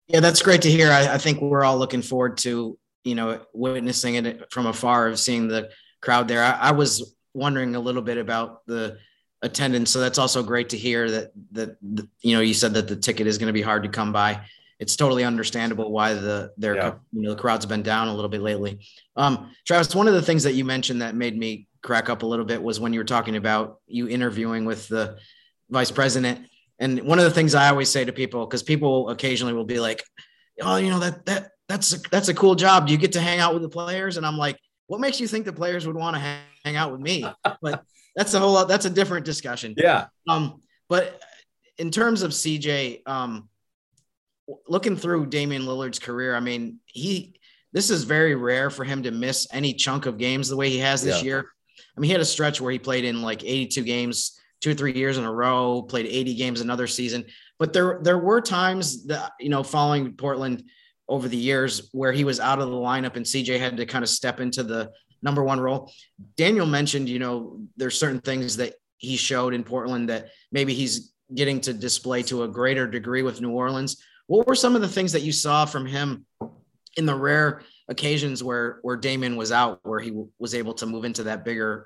Yeah, 0.07 0.19
that's 0.19 0.41
great 0.41 0.63
to 0.63 0.69
hear. 0.69 0.91
I, 0.91 1.13
I, 1.13 1.17
think 1.17 1.39
we're 1.39 1.63
all 1.63 1.77
looking 1.77 2.01
forward 2.01 2.37
to 2.39 2.77
you 3.03 3.15
know 3.15 3.41
witnessing 3.53 4.15
it 4.15 4.51
from 4.51 4.65
afar 4.65 5.07
of 5.07 5.19
seeing 5.19 5.47
the 5.47 5.69
crowd 6.01 6.27
there. 6.27 6.43
I, 6.43 6.51
I 6.51 6.71
was 6.71 7.15
wondering 7.33 7.75
a 7.75 7.79
little 7.79 8.01
bit 8.01 8.17
about 8.17 8.65
the 8.65 8.97
attendance, 9.41 9.89
so 9.89 9.99
that's 9.99 10.17
also 10.17 10.43
great 10.43 10.69
to 10.69 10.77
hear 10.77 11.09
that 11.09 11.31
that 11.53 11.77
you 12.21 12.35
know 12.35 12.41
you 12.41 12.53
said 12.53 12.73
that 12.73 12.87
the 12.87 12.95
ticket 12.95 13.27
is 13.27 13.37
going 13.37 13.47
to 13.47 13.53
be 13.53 13.61
hard 13.61 13.83
to 13.83 13.89
come 13.89 14.11
by 14.11 14.41
it's 14.81 14.95
totally 14.95 15.23
understandable 15.23 15.91
why 15.91 16.15
the 16.15 16.51
their 16.57 16.75
yeah. 16.75 16.93
you 17.13 17.21
know 17.21 17.29
the 17.29 17.39
crowd's 17.39 17.67
been 17.67 17.83
down 17.83 18.07
a 18.07 18.13
little 18.13 18.27
bit 18.29 18.41
lately. 18.41 18.79
Um, 19.15 19.51
Travis, 19.63 19.93
one 19.93 20.07
of 20.07 20.15
the 20.15 20.23
things 20.23 20.41
that 20.43 20.53
you 20.53 20.65
mentioned 20.65 21.03
that 21.03 21.13
made 21.13 21.37
me 21.37 21.67
crack 21.83 22.09
up 22.09 22.23
a 22.23 22.25
little 22.25 22.45
bit 22.45 22.61
was 22.61 22.79
when 22.79 22.91
you 22.91 22.99
were 22.99 23.05
talking 23.05 23.35
about 23.35 23.79
you 23.85 24.07
interviewing 24.09 24.65
with 24.65 24.87
the 24.87 25.17
vice 25.69 25.91
president. 25.91 26.47
And 26.79 27.01
one 27.03 27.19
of 27.19 27.25
the 27.25 27.31
things 27.31 27.53
I 27.53 27.69
always 27.69 27.89
say 27.89 28.03
to 28.05 28.11
people, 28.11 28.45
because 28.47 28.63
people 28.63 29.09
occasionally 29.09 29.53
will 29.53 29.65
be 29.65 29.79
like, 29.79 30.03
"Oh, 30.59 30.77
you 30.77 30.89
know 30.89 30.99
that 30.99 31.27
that 31.27 31.51
that's 31.69 31.93
a, 31.93 31.99
that's 32.09 32.29
a 32.29 32.33
cool 32.33 32.55
job. 32.55 32.87
Do 32.87 32.91
you 32.91 32.97
get 32.97 33.11
to 33.11 33.21
hang 33.21 33.39
out 33.39 33.53
with 33.53 33.61
the 33.61 33.69
players?" 33.69 34.17
And 34.17 34.25
I'm 34.25 34.37
like, 34.37 34.57
"What 34.87 34.99
makes 34.99 35.19
you 35.19 35.27
think 35.27 35.45
the 35.45 35.53
players 35.53 35.85
would 35.85 35.95
want 35.95 36.15
to 36.15 36.19
hang, 36.19 36.41
hang 36.65 36.75
out 36.75 36.91
with 36.91 37.01
me?" 37.01 37.23
But 37.61 37.83
that's 38.15 38.33
a 38.33 38.39
whole 38.39 38.65
that's 38.65 38.85
a 38.85 38.89
different 38.89 39.27
discussion. 39.27 39.75
Yeah. 39.77 40.07
Um, 40.27 40.63
but 40.89 41.21
in 41.77 41.91
terms 41.91 42.23
of 42.23 42.31
CJ, 42.31 43.07
um, 43.07 43.47
looking 44.67 44.95
through 44.95 45.27
Damian 45.27 45.63
Lillard's 45.63 45.99
career, 45.99 46.35
I 46.35 46.39
mean, 46.39 46.79
he 46.85 47.35
this 47.73 47.89
is 47.89 48.03
very 48.03 48.35
rare 48.35 48.69
for 48.69 48.83
him 48.83 49.03
to 49.03 49.11
miss 49.11 49.47
any 49.53 49.73
chunk 49.73 50.05
of 50.05 50.17
games 50.17 50.49
the 50.49 50.57
way 50.57 50.69
he 50.69 50.79
has 50.79 51.01
this 51.01 51.19
yeah. 51.19 51.23
year. 51.23 51.45
I 51.95 51.99
mean, 51.99 52.09
he 52.09 52.11
had 52.11 52.21
a 52.21 52.25
stretch 52.25 52.59
where 52.59 52.71
he 52.71 52.79
played 52.79 53.05
in 53.05 53.21
like 53.21 53.43
82 53.43 53.83
games 53.83 54.39
two 54.59 54.71
or 54.71 54.73
three 54.73 54.93
years 54.93 55.17
in 55.17 55.23
a 55.23 55.31
row, 55.31 55.81
played 55.81 56.05
80 56.05 56.35
games 56.35 56.61
another 56.61 56.87
season. 56.87 57.25
But 57.59 57.73
there 57.73 57.99
there 58.01 58.17
were 58.17 58.41
times 58.41 59.05
that 59.07 59.33
you 59.39 59.49
know 59.49 59.63
following 59.63 60.13
Portland 60.13 60.63
over 61.07 61.27
the 61.27 61.37
years 61.37 61.89
where 61.91 62.11
he 62.11 62.23
was 62.23 62.39
out 62.39 62.59
of 62.59 62.69
the 62.69 62.75
lineup 62.75 63.17
and 63.17 63.25
CJ 63.25 63.59
had 63.59 63.77
to 63.77 63.85
kind 63.85 64.03
of 64.03 64.09
step 64.09 64.39
into 64.39 64.63
the 64.63 64.91
number 65.21 65.43
one 65.43 65.59
role. 65.59 65.91
Daniel 66.37 66.65
mentioned, 66.65 67.09
you 67.09 67.19
know, 67.19 67.59
there's 67.75 67.99
certain 67.99 68.21
things 68.21 68.57
that 68.57 68.75
he 68.97 69.17
showed 69.17 69.53
in 69.53 69.63
Portland 69.63 70.09
that 70.09 70.29
maybe 70.51 70.73
he's 70.73 71.11
getting 71.35 71.59
to 71.61 71.73
display 71.73 72.23
to 72.23 72.43
a 72.43 72.47
greater 72.47 72.87
degree 72.87 73.23
with 73.23 73.41
New 73.41 73.51
Orleans. 73.51 74.01
What 74.31 74.47
were 74.47 74.55
some 74.55 74.77
of 74.77 74.81
the 74.81 74.87
things 74.87 75.11
that 75.11 75.23
you 75.23 75.33
saw 75.33 75.65
from 75.65 75.85
him 75.85 76.25
in 76.95 77.05
the 77.05 77.13
rare 77.13 77.63
occasions 77.89 78.41
where 78.41 78.79
where 78.81 78.95
Damian 78.95 79.35
was 79.35 79.51
out, 79.51 79.81
where 79.83 79.99
he 79.99 80.09
w- 80.09 80.29
was 80.39 80.55
able 80.55 80.73
to 80.75 80.85
move 80.85 81.03
into 81.03 81.23
that 81.23 81.43
bigger 81.43 81.85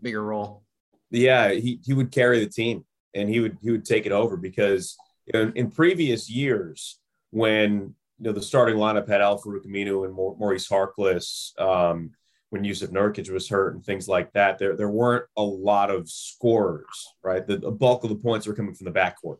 bigger 0.00 0.22
role? 0.22 0.62
Yeah, 1.10 1.50
he 1.50 1.80
he 1.84 1.92
would 1.92 2.12
carry 2.12 2.38
the 2.38 2.48
team 2.48 2.84
and 3.12 3.28
he 3.28 3.40
would 3.40 3.58
he 3.60 3.72
would 3.72 3.84
take 3.84 4.06
it 4.06 4.12
over 4.12 4.36
because 4.36 4.96
in, 5.34 5.52
in 5.56 5.68
previous 5.68 6.30
years 6.30 7.00
when 7.30 7.96
you 8.20 8.24
know 8.24 8.32
the 8.32 8.40
starting 8.40 8.76
lineup 8.76 9.08
had 9.08 9.20
Al-Farouq 9.20 9.66
Aminu 9.66 10.04
and 10.04 10.14
Maurice 10.14 10.68
Harkless, 10.68 11.60
um, 11.60 12.12
when 12.50 12.62
Jusuf 12.62 12.90
Nurkic 12.90 13.28
was 13.30 13.48
hurt 13.48 13.74
and 13.74 13.84
things 13.84 14.06
like 14.06 14.32
that, 14.34 14.60
there 14.60 14.76
there 14.76 14.90
weren't 14.90 15.26
a 15.36 15.42
lot 15.42 15.90
of 15.90 16.08
scorers, 16.08 17.08
right? 17.24 17.44
The, 17.44 17.56
the 17.56 17.72
bulk 17.72 18.04
of 18.04 18.10
the 18.10 18.14
points 18.16 18.46
were 18.46 18.54
coming 18.54 18.74
from 18.74 18.84
the 18.84 18.92
backcourt. 18.92 19.38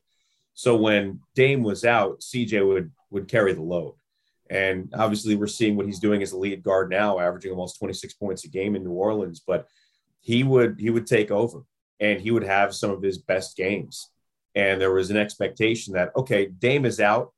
So 0.61 0.77
when 0.77 1.21
Dame 1.35 1.63
was 1.63 1.87
out, 1.87 2.21
CJ 2.21 2.67
would 2.69 2.91
would 3.09 3.29
carry 3.29 3.55
the 3.55 3.63
load. 3.63 3.95
And 4.51 4.93
obviously, 4.95 5.35
we're 5.35 5.47
seeing 5.47 5.75
what 5.75 5.87
he's 5.87 6.01
doing 6.01 6.23
as 6.23 6.33
a 6.33 6.39
lead 6.39 6.63
guard 6.63 6.91
now, 6.91 7.19
averaging 7.19 7.51
almost 7.51 7.79
26 7.79 8.13
points 8.15 8.45
a 8.45 8.49
game 8.49 8.77
in 8.77 8.85
New 8.85 8.91
Orleans. 8.91 9.41
But 9.41 9.67
he 10.21 10.43
would 10.43 10.79
he 10.79 10.91
would 10.91 11.07
take 11.07 11.31
over, 11.31 11.63
and 11.99 12.21
he 12.21 12.31
would 12.31 12.43
have 12.43 12.75
some 12.75 12.91
of 12.91 13.01
his 13.01 13.17
best 13.17 13.57
games. 13.57 14.11
And 14.55 14.79
there 14.79 14.93
was 14.93 15.09
an 15.09 15.17
expectation 15.17 15.95
that 15.95 16.13
okay, 16.15 16.49
Dame 16.49 16.85
is 16.85 17.01
out, 17.01 17.33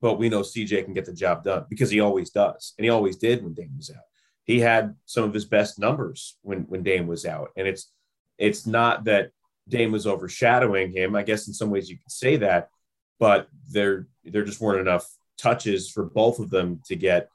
but 0.00 0.20
we 0.20 0.28
know 0.28 0.42
CJ 0.42 0.84
can 0.84 0.94
get 0.94 1.04
the 1.04 1.12
job 1.12 1.42
done 1.42 1.66
because 1.68 1.90
he 1.90 1.98
always 1.98 2.30
does, 2.30 2.74
and 2.78 2.84
he 2.84 2.90
always 2.90 3.16
did 3.16 3.42
when 3.42 3.54
Dame 3.54 3.76
was 3.76 3.90
out. 3.90 4.04
He 4.44 4.60
had 4.60 4.94
some 5.04 5.24
of 5.24 5.34
his 5.34 5.46
best 5.46 5.80
numbers 5.80 6.38
when 6.42 6.60
when 6.68 6.84
Dame 6.84 7.08
was 7.08 7.26
out, 7.26 7.50
and 7.56 7.66
it's 7.66 7.90
it's 8.38 8.68
not 8.68 9.02
that 9.06 9.32
Dame 9.68 9.92
was 9.92 10.06
overshadowing 10.06 10.92
him. 10.92 11.14
I 11.14 11.22
guess 11.22 11.46
in 11.46 11.54
some 11.54 11.70
ways 11.70 11.90
you 11.90 11.98
could 11.98 12.10
say 12.10 12.36
that, 12.38 12.70
but 13.18 13.48
there 13.70 14.06
there 14.24 14.44
just 14.44 14.60
weren't 14.60 14.80
enough 14.80 15.06
touches 15.36 15.90
for 15.90 16.04
both 16.04 16.38
of 16.38 16.50
them 16.50 16.80
to 16.86 16.96
get, 16.96 17.28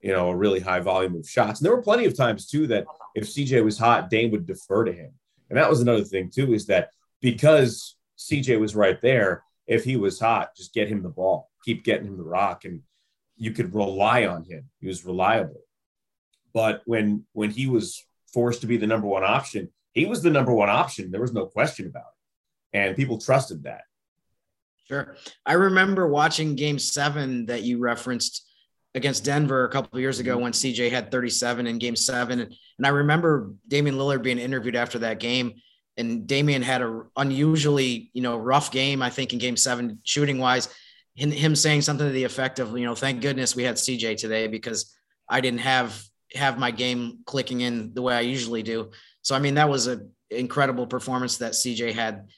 you 0.00 0.12
know, 0.12 0.28
a 0.28 0.36
really 0.36 0.60
high 0.60 0.80
volume 0.80 1.16
of 1.16 1.28
shots. 1.28 1.60
And 1.60 1.66
there 1.66 1.74
were 1.74 1.82
plenty 1.82 2.04
of 2.04 2.16
times 2.16 2.46
too 2.46 2.66
that 2.68 2.86
if 3.14 3.24
CJ 3.24 3.64
was 3.64 3.78
hot, 3.78 4.10
Dame 4.10 4.30
would 4.30 4.46
defer 4.46 4.84
to 4.84 4.92
him. 4.92 5.12
And 5.48 5.58
that 5.58 5.70
was 5.70 5.80
another 5.80 6.04
thing 6.04 6.30
too, 6.30 6.52
is 6.52 6.66
that 6.66 6.90
because 7.20 7.96
CJ 8.18 8.60
was 8.60 8.76
right 8.76 9.00
there, 9.00 9.42
if 9.66 9.84
he 9.84 9.96
was 9.96 10.20
hot, 10.20 10.54
just 10.56 10.74
get 10.74 10.88
him 10.88 11.02
the 11.02 11.08
ball, 11.08 11.50
keep 11.64 11.84
getting 11.84 12.06
him 12.06 12.16
the 12.16 12.24
rock, 12.24 12.64
and 12.64 12.82
you 13.36 13.50
could 13.50 13.74
rely 13.74 14.26
on 14.26 14.44
him. 14.44 14.70
He 14.80 14.86
was 14.86 15.04
reliable. 15.04 15.60
But 16.52 16.82
when 16.86 17.26
when 17.32 17.50
he 17.50 17.66
was 17.66 18.02
forced 18.32 18.62
to 18.62 18.66
be 18.66 18.76
the 18.76 18.86
number 18.86 19.06
one 19.06 19.24
option, 19.24 19.70
he 19.96 20.04
was 20.04 20.22
the 20.22 20.30
number 20.30 20.52
one 20.52 20.68
option. 20.68 21.10
There 21.10 21.22
was 21.22 21.32
no 21.32 21.46
question 21.46 21.86
about 21.86 22.04
it. 22.72 22.78
And 22.78 22.96
people 22.96 23.18
trusted 23.18 23.62
that. 23.62 23.82
Sure. 24.86 25.16
I 25.46 25.54
remember 25.54 26.06
watching 26.06 26.54
game 26.54 26.78
seven 26.78 27.46
that 27.46 27.62
you 27.62 27.78
referenced 27.78 28.46
against 28.94 29.24
Denver 29.24 29.64
a 29.64 29.70
couple 29.70 29.96
of 29.96 30.00
years 30.00 30.20
ago 30.20 30.34
mm-hmm. 30.34 30.42
when 30.42 30.52
CJ 30.52 30.90
had 30.90 31.10
37 31.10 31.66
in 31.66 31.78
game 31.78 31.96
seven. 31.96 32.40
And, 32.40 32.54
I 32.84 32.90
remember 32.90 33.54
Damian 33.66 33.96
Lillard 33.96 34.22
being 34.22 34.38
interviewed 34.38 34.76
after 34.76 34.98
that 34.98 35.18
game. 35.18 35.54
And 35.96 36.26
Damian 36.26 36.60
had 36.60 36.82
a 36.82 37.04
unusually, 37.16 38.10
you 38.12 38.20
know, 38.20 38.36
rough 38.36 38.70
game, 38.70 39.00
I 39.00 39.08
think, 39.08 39.32
in 39.32 39.38
game 39.38 39.56
seven, 39.56 39.98
shooting 40.04 40.38
wise. 40.38 40.68
Him 41.14 41.56
saying 41.56 41.80
something 41.80 42.06
to 42.06 42.12
the 42.12 42.24
effect 42.24 42.58
of, 42.58 42.76
you 42.76 42.84
know, 42.84 42.94
thank 42.94 43.22
goodness 43.22 43.56
we 43.56 43.62
had 43.62 43.76
CJ 43.76 44.18
today 44.18 44.46
because 44.46 44.94
I 45.26 45.40
didn't 45.40 45.60
have 45.60 46.04
have 46.34 46.58
my 46.58 46.70
game 46.70 47.20
clicking 47.24 47.62
in 47.62 47.94
the 47.94 48.02
way 48.02 48.14
I 48.14 48.20
usually 48.20 48.62
do. 48.62 48.90
So 49.26 49.34
I 49.34 49.40
mean, 49.40 49.54
that 49.54 49.68
was 49.68 49.88
an 49.88 50.12
incredible 50.30 50.86
performance 50.86 51.38
that 51.38 51.54
CJ 51.54 51.94
had, 51.94 52.28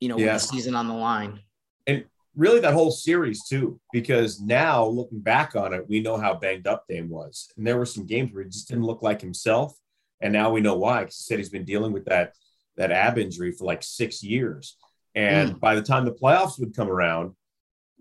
you 0.00 0.08
know, 0.08 0.18
yeah. 0.18 0.32
with 0.32 0.42
the 0.42 0.48
season 0.48 0.74
on 0.74 0.88
the 0.88 0.94
line 0.94 1.38
and 1.86 2.04
really 2.34 2.58
that 2.58 2.72
whole 2.72 2.90
series 2.90 3.46
too, 3.48 3.80
because 3.92 4.40
now 4.40 4.84
looking 4.84 5.20
back 5.20 5.54
on 5.54 5.72
it, 5.72 5.88
we 5.88 6.00
know 6.00 6.16
how 6.16 6.34
banged 6.34 6.66
up 6.66 6.86
Dame 6.88 7.08
was, 7.08 7.52
and 7.56 7.64
there 7.64 7.78
were 7.78 7.86
some 7.86 8.04
games 8.04 8.32
where 8.32 8.42
he 8.42 8.50
just 8.50 8.66
didn't 8.66 8.82
look 8.82 9.00
like 9.00 9.20
himself, 9.20 9.78
and 10.20 10.32
now 10.32 10.50
we 10.50 10.60
know 10.60 10.74
why. 10.74 11.02
Because 11.02 11.18
he 11.18 11.22
said 11.22 11.38
he's 11.38 11.50
been 11.50 11.64
dealing 11.64 11.92
with 11.92 12.06
that 12.06 12.32
that 12.76 12.90
ab 12.90 13.16
injury 13.16 13.52
for 13.52 13.64
like 13.64 13.84
six 13.84 14.24
years, 14.24 14.76
and 15.14 15.54
mm. 15.54 15.60
by 15.60 15.76
the 15.76 15.82
time 15.82 16.04
the 16.04 16.10
playoffs 16.10 16.58
would 16.58 16.74
come 16.74 16.88
around, 16.88 17.36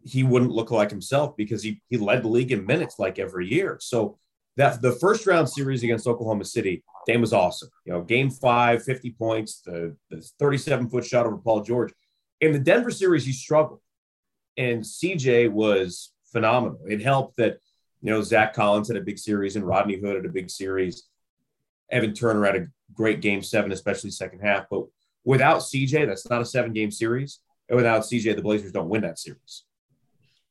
he 0.03 0.23
wouldn't 0.23 0.49
look 0.49 0.71
like 0.71 0.89
himself 0.89 1.37
because 1.37 1.61
he 1.61 1.83
he 1.89 1.97
led 1.97 2.23
the 2.23 2.29
league 2.29 2.51
in 2.51 2.65
minutes 2.65 2.97
like 2.97 3.19
every 3.19 3.47
year. 3.47 3.77
So 3.79 4.17
that 4.57 4.81
the 4.81 4.91
first 4.93 5.25
round 5.25 5.50
series 5.50 5.83
against 5.83 6.07
Oklahoma 6.07 6.45
City, 6.45 6.83
Dame 7.07 7.22
was 7.22 7.33
awesome. 7.33 7.69
You 7.86 7.93
know, 7.93 8.01
game 8.01 8.29
five, 8.29 8.83
50 8.83 9.12
points, 9.12 9.62
the, 9.62 9.95
the 10.10 10.22
37 10.39 10.89
foot 10.89 11.05
shot 11.05 11.25
over 11.25 11.38
Paul 11.38 11.62
George. 11.62 11.93
In 12.39 12.51
the 12.51 12.60
Denver 12.60 12.91
series, 12.91 13.25
he 13.25 13.33
struggled, 13.33 13.81
and 14.57 14.83
CJ 14.83 15.51
was 15.51 16.12
phenomenal. 16.31 16.79
It 16.88 17.01
helped 17.01 17.38
that 17.38 17.57
you 18.01 18.12
know 18.12 18.22
Zach 18.22 18.53
Collins 18.53 18.89
had 18.89 18.98
a 18.98 19.01
big 19.01 19.17
series 19.17 19.55
and 19.55 19.65
Rodney 19.65 19.98
Hood 19.98 20.17
had 20.17 20.25
a 20.25 20.29
big 20.29 20.50
series. 20.50 21.07
Evan 21.91 22.13
Turner 22.13 22.45
had 22.45 22.55
a 22.55 22.67
great 22.93 23.22
game 23.22 23.41
seven, 23.41 23.72
especially 23.72 24.10
second 24.10 24.39
half. 24.39 24.65
But 24.69 24.83
without 25.24 25.60
CJ, 25.60 26.07
that's 26.07 26.29
not 26.29 26.41
a 26.41 26.45
seven 26.45 26.74
game 26.74 26.91
series. 26.91 27.39
And 27.69 27.77
without 27.77 28.01
CJ, 28.01 28.36
the 28.36 28.41
Blazers 28.41 28.72
don't 28.72 28.89
win 28.89 29.03
that 29.03 29.19
series. 29.19 29.63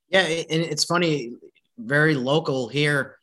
Yeah, 0.09 0.21
and 0.23 0.62
it's 0.62 0.85
funny, 0.85 1.32
very 1.78 2.14
local 2.14 2.68
here. 2.68 3.18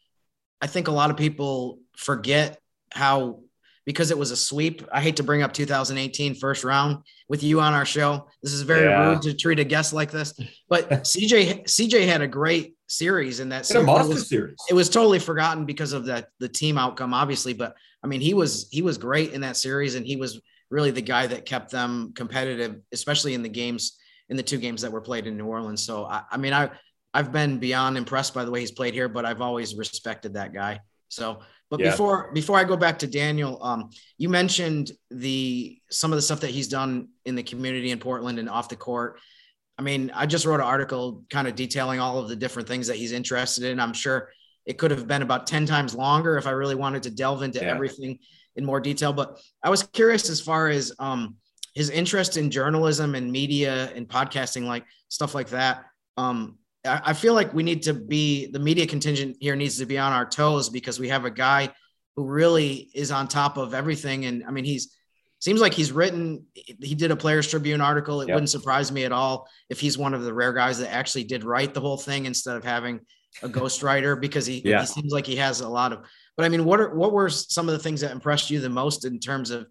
I 0.61 0.67
think 0.67 0.87
a 0.87 0.91
lot 0.91 1.09
of 1.09 1.17
people 1.17 1.79
forget 1.95 2.59
how 2.91 3.41
because 3.85 4.11
it 4.11 4.17
was 4.17 4.29
a 4.29 4.37
sweep. 4.37 4.87
I 4.91 5.01
hate 5.01 5.15
to 5.15 5.23
bring 5.23 5.41
up 5.41 5.51
2018 5.51 6.35
first 6.35 6.63
round 6.63 7.03
with 7.27 7.41
you 7.41 7.59
on 7.59 7.73
our 7.73 7.85
show. 7.85 8.27
This 8.43 8.53
is 8.53 8.61
very 8.61 8.87
yeah. 8.87 9.09
rude 9.09 9.21
to 9.23 9.33
treat 9.33 9.57
a 9.59 9.63
guest 9.63 9.93
like 9.93 10.11
this. 10.11 10.39
But 10.67 10.89
CJ 10.91 11.63
CJ 11.63 12.05
had 12.05 12.21
a 12.21 12.27
great 12.27 12.75
series 12.87 13.39
in 13.39 13.49
that 13.49 13.65
series. 13.65 13.87
It 13.87 14.07
was, 14.07 14.29
series. 14.29 14.57
It 14.69 14.73
was 14.73 14.89
totally 14.89 15.19
forgotten 15.19 15.65
because 15.65 15.93
of 15.93 16.05
that 16.05 16.27
the 16.39 16.49
team 16.49 16.77
outcome, 16.77 17.13
obviously. 17.13 17.53
But 17.53 17.75
I 18.03 18.07
mean, 18.07 18.21
he 18.21 18.33
was 18.33 18.67
he 18.71 18.81
was 18.81 18.97
great 18.97 19.33
in 19.33 19.41
that 19.41 19.57
series, 19.57 19.95
and 19.95 20.05
he 20.05 20.17
was 20.17 20.39
really 20.69 20.91
the 20.91 21.01
guy 21.01 21.25
that 21.25 21.45
kept 21.45 21.71
them 21.71 22.13
competitive, 22.15 22.81
especially 22.91 23.33
in 23.33 23.41
the 23.41 23.49
games 23.49 23.97
in 24.29 24.37
the 24.37 24.43
two 24.43 24.59
games 24.59 24.83
that 24.83 24.91
were 24.91 25.01
played 25.01 25.25
in 25.25 25.35
New 25.35 25.47
Orleans. 25.47 25.83
So 25.83 26.05
I, 26.05 26.21
I 26.29 26.37
mean, 26.37 26.53
I 26.53 26.69
I've 27.13 27.31
been 27.31 27.57
beyond 27.57 27.97
impressed 27.97 28.33
by 28.33 28.45
the 28.45 28.51
way 28.51 28.59
he's 28.59 28.71
played 28.71 28.93
here, 28.93 29.09
but 29.09 29.25
I've 29.25 29.41
always 29.41 29.75
respected 29.75 30.33
that 30.33 30.53
guy. 30.53 30.79
So 31.07 31.39
but 31.69 31.79
yeah. 31.79 31.91
before 31.91 32.31
before 32.33 32.57
I 32.57 32.63
go 32.63 32.75
back 32.75 32.99
to 32.99 33.07
Daniel, 33.07 33.63
um, 33.63 33.89
you 34.17 34.27
mentioned 34.27 34.91
the 35.11 35.79
some 35.91 36.11
of 36.11 36.17
the 36.17 36.21
stuff 36.21 36.39
that 36.41 36.49
he's 36.49 36.67
done 36.67 37.09
in 37.25 37.35
the 37.35 37.43
community 37.43 37.91
in 37.91 37.99
Portland 37.99 38.39
and 38.39 38.49
off 38.49 38.69
the 38.69 38.75
court. 38.75 39.19
I 39.77 39.81
mean, 39.81 40.11
I 40.13 40.25
just 40.25 40.45
wrote 40.45 40.59
an 40.59 40.65
article 40.65 41.23
kind 41.29 41.47
of 41.47 41.55
detailing 41.55 41.99
all 41.99 42.17
of 42.19 42.27
the 42.27 42.35
different 42.35 42.67
things 42.67 42.87
that 42.87 42.97
he's 42.97 43.11
interested 43.11 43.63
in. 43.63 43.79
I'm 43.79 43.93
sure 43.93 44.29
it 44.65 44.77
could 44.77 44.91
have 44.91 45.07
been 45.07 45.21
about 45.21 45.47
10 45.47 45.65
times 45.65 45.95
longer 45.95 46.37
if 46.37 46.47
I 46.47 46.51
really 46.51 46.75
wanted 46.75 47.03
to 47.03 47.11
delve 47.11 47.43
into 47.43 47.59
yeah. 47.59 47.71
everything 47.71 48.19
in 48.57 48.65
more 48.65 48.81
detail. 48.81 49.13
But 49.13 49.39
I 49.63 49.69
was 49.69 49.83
curious 49.83 50.29
as 50.29 50.41
far 50.41 50.67
as 50.67 50.91
um, 50.99 51.37
his 51.75 51.89
interest 51.89 52.35
in 52.35 52.51
journalism 52.51 53.15
and 53.15 53.31
media 53.31 53.89
and 53.95 54.07
podcasting, 54.07 54.65
like 54.65 54.85
stuff 55.07 55.33
like 55.33 55.49
that. 55.49 55.85
Um, 56.17 56.58
I 56.85 57.13
feel 57.13 57.33
like 57.33 57.53
we 57.53 57.63
need 57.63 57.83
to 57.83 57.93
be 57.93 58.49
the 58.51 58.59
media 58.59 58.87
contingent 58.87 59.37
here 59.39 59.55
needs 59.55 59.77
to 59.79 59.85
be 59.85 59.97
on 59.97 60.13
our 60.13 60.25
toes 60.25 60.69
because 60.69 60.99
we 60.99 61.09
have 61.09 61.25
a 61.25 61.31
guy 61.31 61.73
who 62.15 62.25
really 62.25 62.89
is 62.93 63.11
on 63.11 63.27
top 63.27 63.57
of 63.57 63.73
everything. 63.73 64.25
And 64.25 64.45
I 64.45 64.51
mean, 64.51 64.63
he's 64.63 64.95
seems 65.39 65.61
like 65.61 65.73
he's 65.73 65.91
written, 65.91 66.45
he 66.53 66.95
did 66.95 67.11
a 67.11 67.15
Players 67.15 67.49
Tribune 67.49 67.81
article. 67.81 68.21
It 68.21 68.27
yep. 68.27 68.35
wouldn't 68.35 68.49
surprise 68.49 68.91
me 68.91 69.05
at 69.05 69.11
all 69.11 69.47
if 69.69 69.79
he's 69.79 69.97
one 69.97 70.13
of 70.13 70.23
the 70.23 70.33
rare 70.33 70.53
guys 70.53 70.79
that 70.79 70.93
actually 70.93 71.23
did 71.23 71.43
write 71.43 71.73
the 71.73 71.81
whole 71.81 71.97
thing 71.97 72.25
instead 72.25 72.55
of 72.55 72.63
having 72.63 73.01
a 73.41 73.49
ghostwriter 73.49 74.19
because 74.19 74.45
he, 74.45 74.61
yeah. 74.65 74.81
he 74.81 74.85
seems 74.85 75.11
like 75.11 75.25
he 75.25 75.35
has 75.37 75.61
a 75.61 75.69
lot 75.69 75.93
of. 75.93 76.05
But 76.35 76.45
I 76.45 76.49
mean, 76.49 76.65
what 76.65 76.79
are 76.79 76.93
what 76.95 77.11
were 77.11 77.29
some 77.29 77.67
of 77.67 77.73
the 77.73 77.79
things 77.79 78.01
that 78.01 78.11
impressed 78.11 78.49
you 78.49 78.59
the 78.59 78.69
most 78.69 79.05
in 79.05 79.19
terms 79.19 79.51
of 79.51 79.67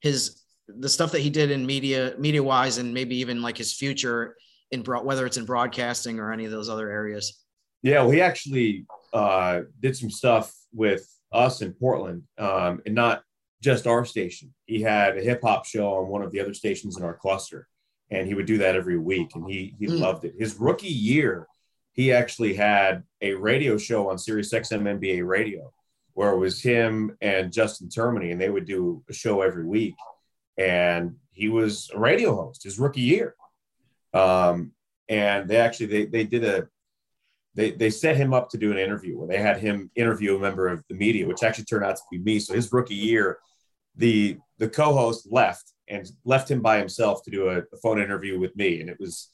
his 0.00 0.42
the 0.68 0.88
stuff 0.88 1.12
that 1.12 1.20
he 1.20 1.30
did 1.30 1.50
in 1.50 1.66
media 1.66 2.14
media 2.18 2.42
wise 2.42 2.78
and 2.78 2.94
maybe 2.94 3.16
even 3.16 3.42
like 3.42 3.58
his 3.58 3.72
future 3.72 4.36
in 4.72 4.82
broad, 4.82 5.04
whether 5.04 5.24
it's 5.26 5.36
in 5.36 5.44
broadcasting 5.44 6.18
or 6.18 6.32
any 6.32 6.44
of 6.44 6.50
those 6.50 6.68
other 6.68 6.90
areas? 6.90 7.44
Yeah, 7.82 8.02
well, 8.02 8.10
he 8.10 8.20
actually 8.20 8.86
uh, 9.12 9.62
did 9.80 9.96
some 9.96 10.10
stuff 10.10 10.52
with 10.72 11.08
us 11.32 11.62
in 11.62 11.72
Portland, 11.72 12.24
um, 12.38 12.82
and 12.86 12.94
not 12.94 13.22
just 13.62 13.86
our 13.86 14.04
station. 14.04 14.52
He 14.66 14.82
had 14.82 15.16
a 15.16 15.22
hip 15.22 15.40
hop 15.42 15.64
show 15.66 15.94
on 15.94 16.08
one 16.08 16.22
of 16.22 16.32
the 16.32 16.40
other 16.40 16.54
stations 16.54 16.96
in 16.96 17.04
our 17.04 17.14
cluster, 17.14 17.68
and 18.10 18.26
he 18.26 18.34
would 18.34 18.46
do 18.46 18.58
that 18.58 18.76
every 18.76 18.98
week, 18.98 19.34
and 19.34 19.48
he 19.48 19.74
he 19.78 19.86
mm. 19.86 20.00
loved 20.00 20.24
it. 20.24 20.34
His 20.38 20.56
rookie 20.58 20.88
year, 20.88 21.46
he 21.92 22.12
actually 22.12 22.54
had 22.54 23.04
a 23.20 23.34
radio 23.34 23.76
show 23.76 24.10
on 24.10 24.18
Sirius 24.18 24.52
XM 24.52 24.82
NBA 24.82 25.26
radio 25.26 25.72
where 26.14 26.32
it 26.32 26.38
was 26.38 26.62
him 26.62 27.16
and 27.20 27.52
Justin 27.52 27.88
Termine, 27.88 28.32
and 28.32 28.40
they 28.40 28.50
would 28.50 28.66
do 28.66 29.02
a 29.08 29.12
show 29.12 29.42
every 29.42 29.64
week. 29.64 29.94
And 30.58 31.16
he 31.32 31.48
was 31.48 31.90
a 31.94 31.98
radio 31.98 32.34
host 32.36 32.64
his 32.64 32.78
rookie 32.78 33.00
year. 33.00 33.34
Um, 34.14 34.72
and 35.08 35.48
they 35.48 35.56
actually 35.56 35.86
they 35.86 36.04
they 36.06 36.24
did 36.24 36.44
a 36.44 36.68
they 37.54 37.72
they 37.72 37.90
set 37.90 38.16
him 38.16 38.32
up 38.32 38.50
to 38.50 38.58
do 38.58 38.72
an 38.72 38.78
interview 38.78 39.18
where 39.18 39.28
they 39.28 39.38
had 39.38 39.58
him 39.58 39.90
interview 39.94 40.36
a 40.36 40.38
member 40.38 40.68
of 40.68 40.84
the 40.88 40.94
media, 40.94 41.26
which 41.26 41.42
actually 41.42 41.64
turned 41.64 41.84
out 41.84 41.96
to 41.96 42.02
be 42.10 42.18
me. 42.18 42.38
So 42.38 42.54
his 42.54 42.72
rookie 42.72 42.94
year, 42.94 43.38
the 43.96 44.38
the 44.58 44.68
co-host 44.68 45.28
left 45.30 45.72
and 45.88 46.10
left 46.24 46.50
him 46.50 46.62
by 46.62 46.78
himself 46.78 47.22
to 47.24 47.30
do 47.30 47.48
a, 47.48 47.58
a 47.58 47.76
phone 47.82 48.00
interview 48.00 48.38
with 48.38 48.56
me, 48.56 48.80
and 48.80 48.88
it 48.88 48.98
was 48.98 49.30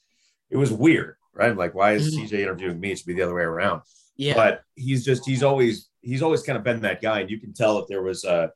it 0.51 0.57
was 0.57 0.73
weird, 0.73 1.17
right? 1.33 1.57
Like, 1.57 1.75
why 1.75 1.93
is 1.93 2.15
mm-hmm. 2.15 2.25
CJ 2.25 2.41
interviewing 2.41 2.81
me? 2.81 2.93
It 2.93 2.99
should 2.99 3.07
be 3.07 3.15
the 3.15 3.23
other 3.23 3.35
way 3.35 3.43
around. 3.43 3.83
Yeah. 4.17 4.35
But 4.35 4.63
he's 4.75 5.05
just 5.05 5.25
he's 5.25 5.43
always 5.43 5.89
he's 6.01 6.23
always 6.23 6.43
kind 6.43 6.59
of 6.59 6.65
been 6.65 6.81
that 6.83 7.01
guy, 7.01 7.21
and 7.21 7.31
you 7.31 7.39
can 7.39 7.53
tell 7.53 7.77
that 7.77 7.89
there 7.89 8.03
was 8.03 8.25
a 8.25 8.51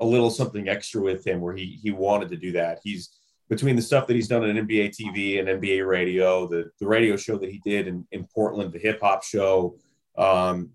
a 0.00 0.04
little 0.04 0.30
something 0.30 0.68
extra 0.68 1.00
with 1.00 1.26
him 1.26 1.40
where 1.40 1.54
he 1.54 1.78
he 1.82 1.90
wanted 1.90 2.28
to 2.30 2.36
do 2.36 2.52
that. 2.52 2.80
He's 2.84 3.10
between 3.52 3.76
the 3.76 3.82
stuff 3.82 4.06
that 4.06 4.14
he's 4.14 4.28
done 4.28 4.42
on 4.42 4.48
NBA 4.48 4.96
TV 4.98 5.38
and 5.38 5.46
NBA 5.46 5.86
radio, 5.86 6.48
the, 6.48 6.70
the 6.80 6.86
radio 6.86 7.16
show 7.16 7.36
that 7.36 7.50
he 7.50 7.60
did 7.62 7.86
in, 7.86 8.06
in 8.10 8.26
Portland, 8.34 8.72
the 8.72 8.78
hip 8.78 8.98
hop 9.02 9.22
show, 9.22 9.76
um, 10.16 10.70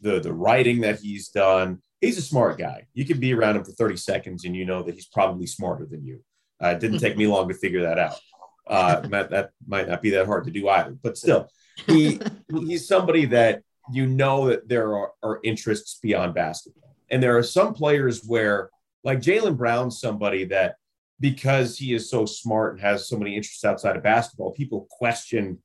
the, 0.00 0.18
the 0.18 0.32
writing 0.32 0.80
that 0.80 0.98
he's 0.98 1.28
done, 1.28 1.82
he's 2.00 2.16
a 2.16 2.22
smart 2.22 2.58
guy. 2.58 2.86
You 2.94 3.04
can 3.04 3.20
be 3.20 3.34
around 3.34 3.56
him 3.56 3.64
for 3.64 3.72
30 3.72 3.98
seconds 3.98 4.46
and 4.46 4.56
you 4.56 4.64
know 4.64 4.82
that 4.82 4.94
he's 4.94 5.08
probably 5.08 5.46
smarter 5.46 5.84
than 5.84 6.02
you. 6.02 6.24
Uh, 6.62 6.68
it 6.68 6.80
didn't 6.80 7.00
take 7.00 7.18
me 7.18 7.26
long 7.26 7.48
to 7.48 7.54
figure 7.54 7.82
that 7.82 7.98
out. 7.98 8.18
Uh, 8.66 9.00
that, 9.28 9.50
might 9.66 9.86
not 9.86 10.00
be 10.00 10.08
that 10.08 10.24
hard 10.24 10.44
to 10.44 10.50
do 10.50 10.70
either, 10.70 10.96
but 11.02 11.18
still, 11.18 11.50
he 11.86 12.18
he's 12.48 12.88
somebody 12.88 13.26
that 13.26 13.62
you 13.92 14.06
know 14.06 14.48
that 14.48 14.66
there 14.66 14.96
are, 14.96 15.12
are 15.22 15.38
interests 15.44 15.98
beyond 16.02 16.32
basketball. 16.32 16.96
And 17.10 17.22
there 17.22 17.36
are 17.36 17.42
some 17.42 17.74
players 17.74 18.24
where, 18.24 18.70
like 19.04 19.20
Jaylen 19.20 19.58
Brown, 19.58 19.90
somebody 19.90 20.44
that 20.46 20.76
because 21.20 21.76
he 21.76 21.92
is 21.92 22.10
so 22.10 22.24
smart 22.24 22.72
and 22.72 22.80
has 22.80 23.08
so 23.08 23.16
many 23.16 23.36
interests 23.36 23.64
outside 23.64 23.96
of 23.96 24.02
basketball, 24.02 24.52
people 24.52 24.88
question 24.90 25.58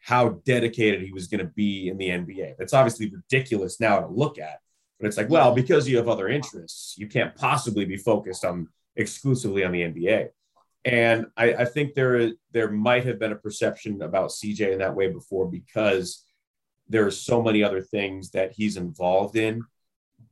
how 0.00 0.40
dedicated 0.44 1.02
he 1.02 1.12
was 1.12 1.26
going 1.26 1.44
to 1.44 1.52
be 1.52 1.88
in 1.88 1.98
the 1.98 2.08
NBA. 2.08 2.54
That's 2.58 2.72
obviously 2.72 3.10
ridiculous 3.10 3.80
now 3.80 4.00
to 4.00 4.06
look 4.06 4.38
at, 4.38 4.60
but 4.98 5.06
it's 5.06 5.16
like, 5.16 5.28
well, 5.28 5.54
because 5.54 5.88
you 5.88 5.96
have 5.98 6.08
other 6.08 6.28
interests, 6.28 6.94
you 6.96 7.08
can't 7.08 7.34
possibly 7.34 7.84
be 7.84 7.96
focused 7.96 8.44
on 8.44 8.68
exclusively 8.94 9.64
on 9.64 9.72
the 9.72 9.82
NBA. 9.82 10.28
And 10.84 11.26
I, 11.36 11.54
I 11.54 11.64
think 11.64 11.94
there 11.94 12.30
there 12.52 12.70
might 12.70 13.04
have 13.04 13.18
been 13.18 13.32
a 13.32 13.36
perception 13.36 14.00
about 14.02 14.30
CJ 14.30 14.72
in 14.72 14.78
that 14.78 14.94
way 14.94 15.10
before 15.10 15.46
because 15.46 16.24
there 16.88 17.04
are 17.04 17.10
so 17.10 17.42
many 17.42 17.62
other 17.64 17.80
things 17.80 18.30
that 18.30 18.52
he's 18.52 18.76
involved 18.76 19.36
in, 19.36 19.62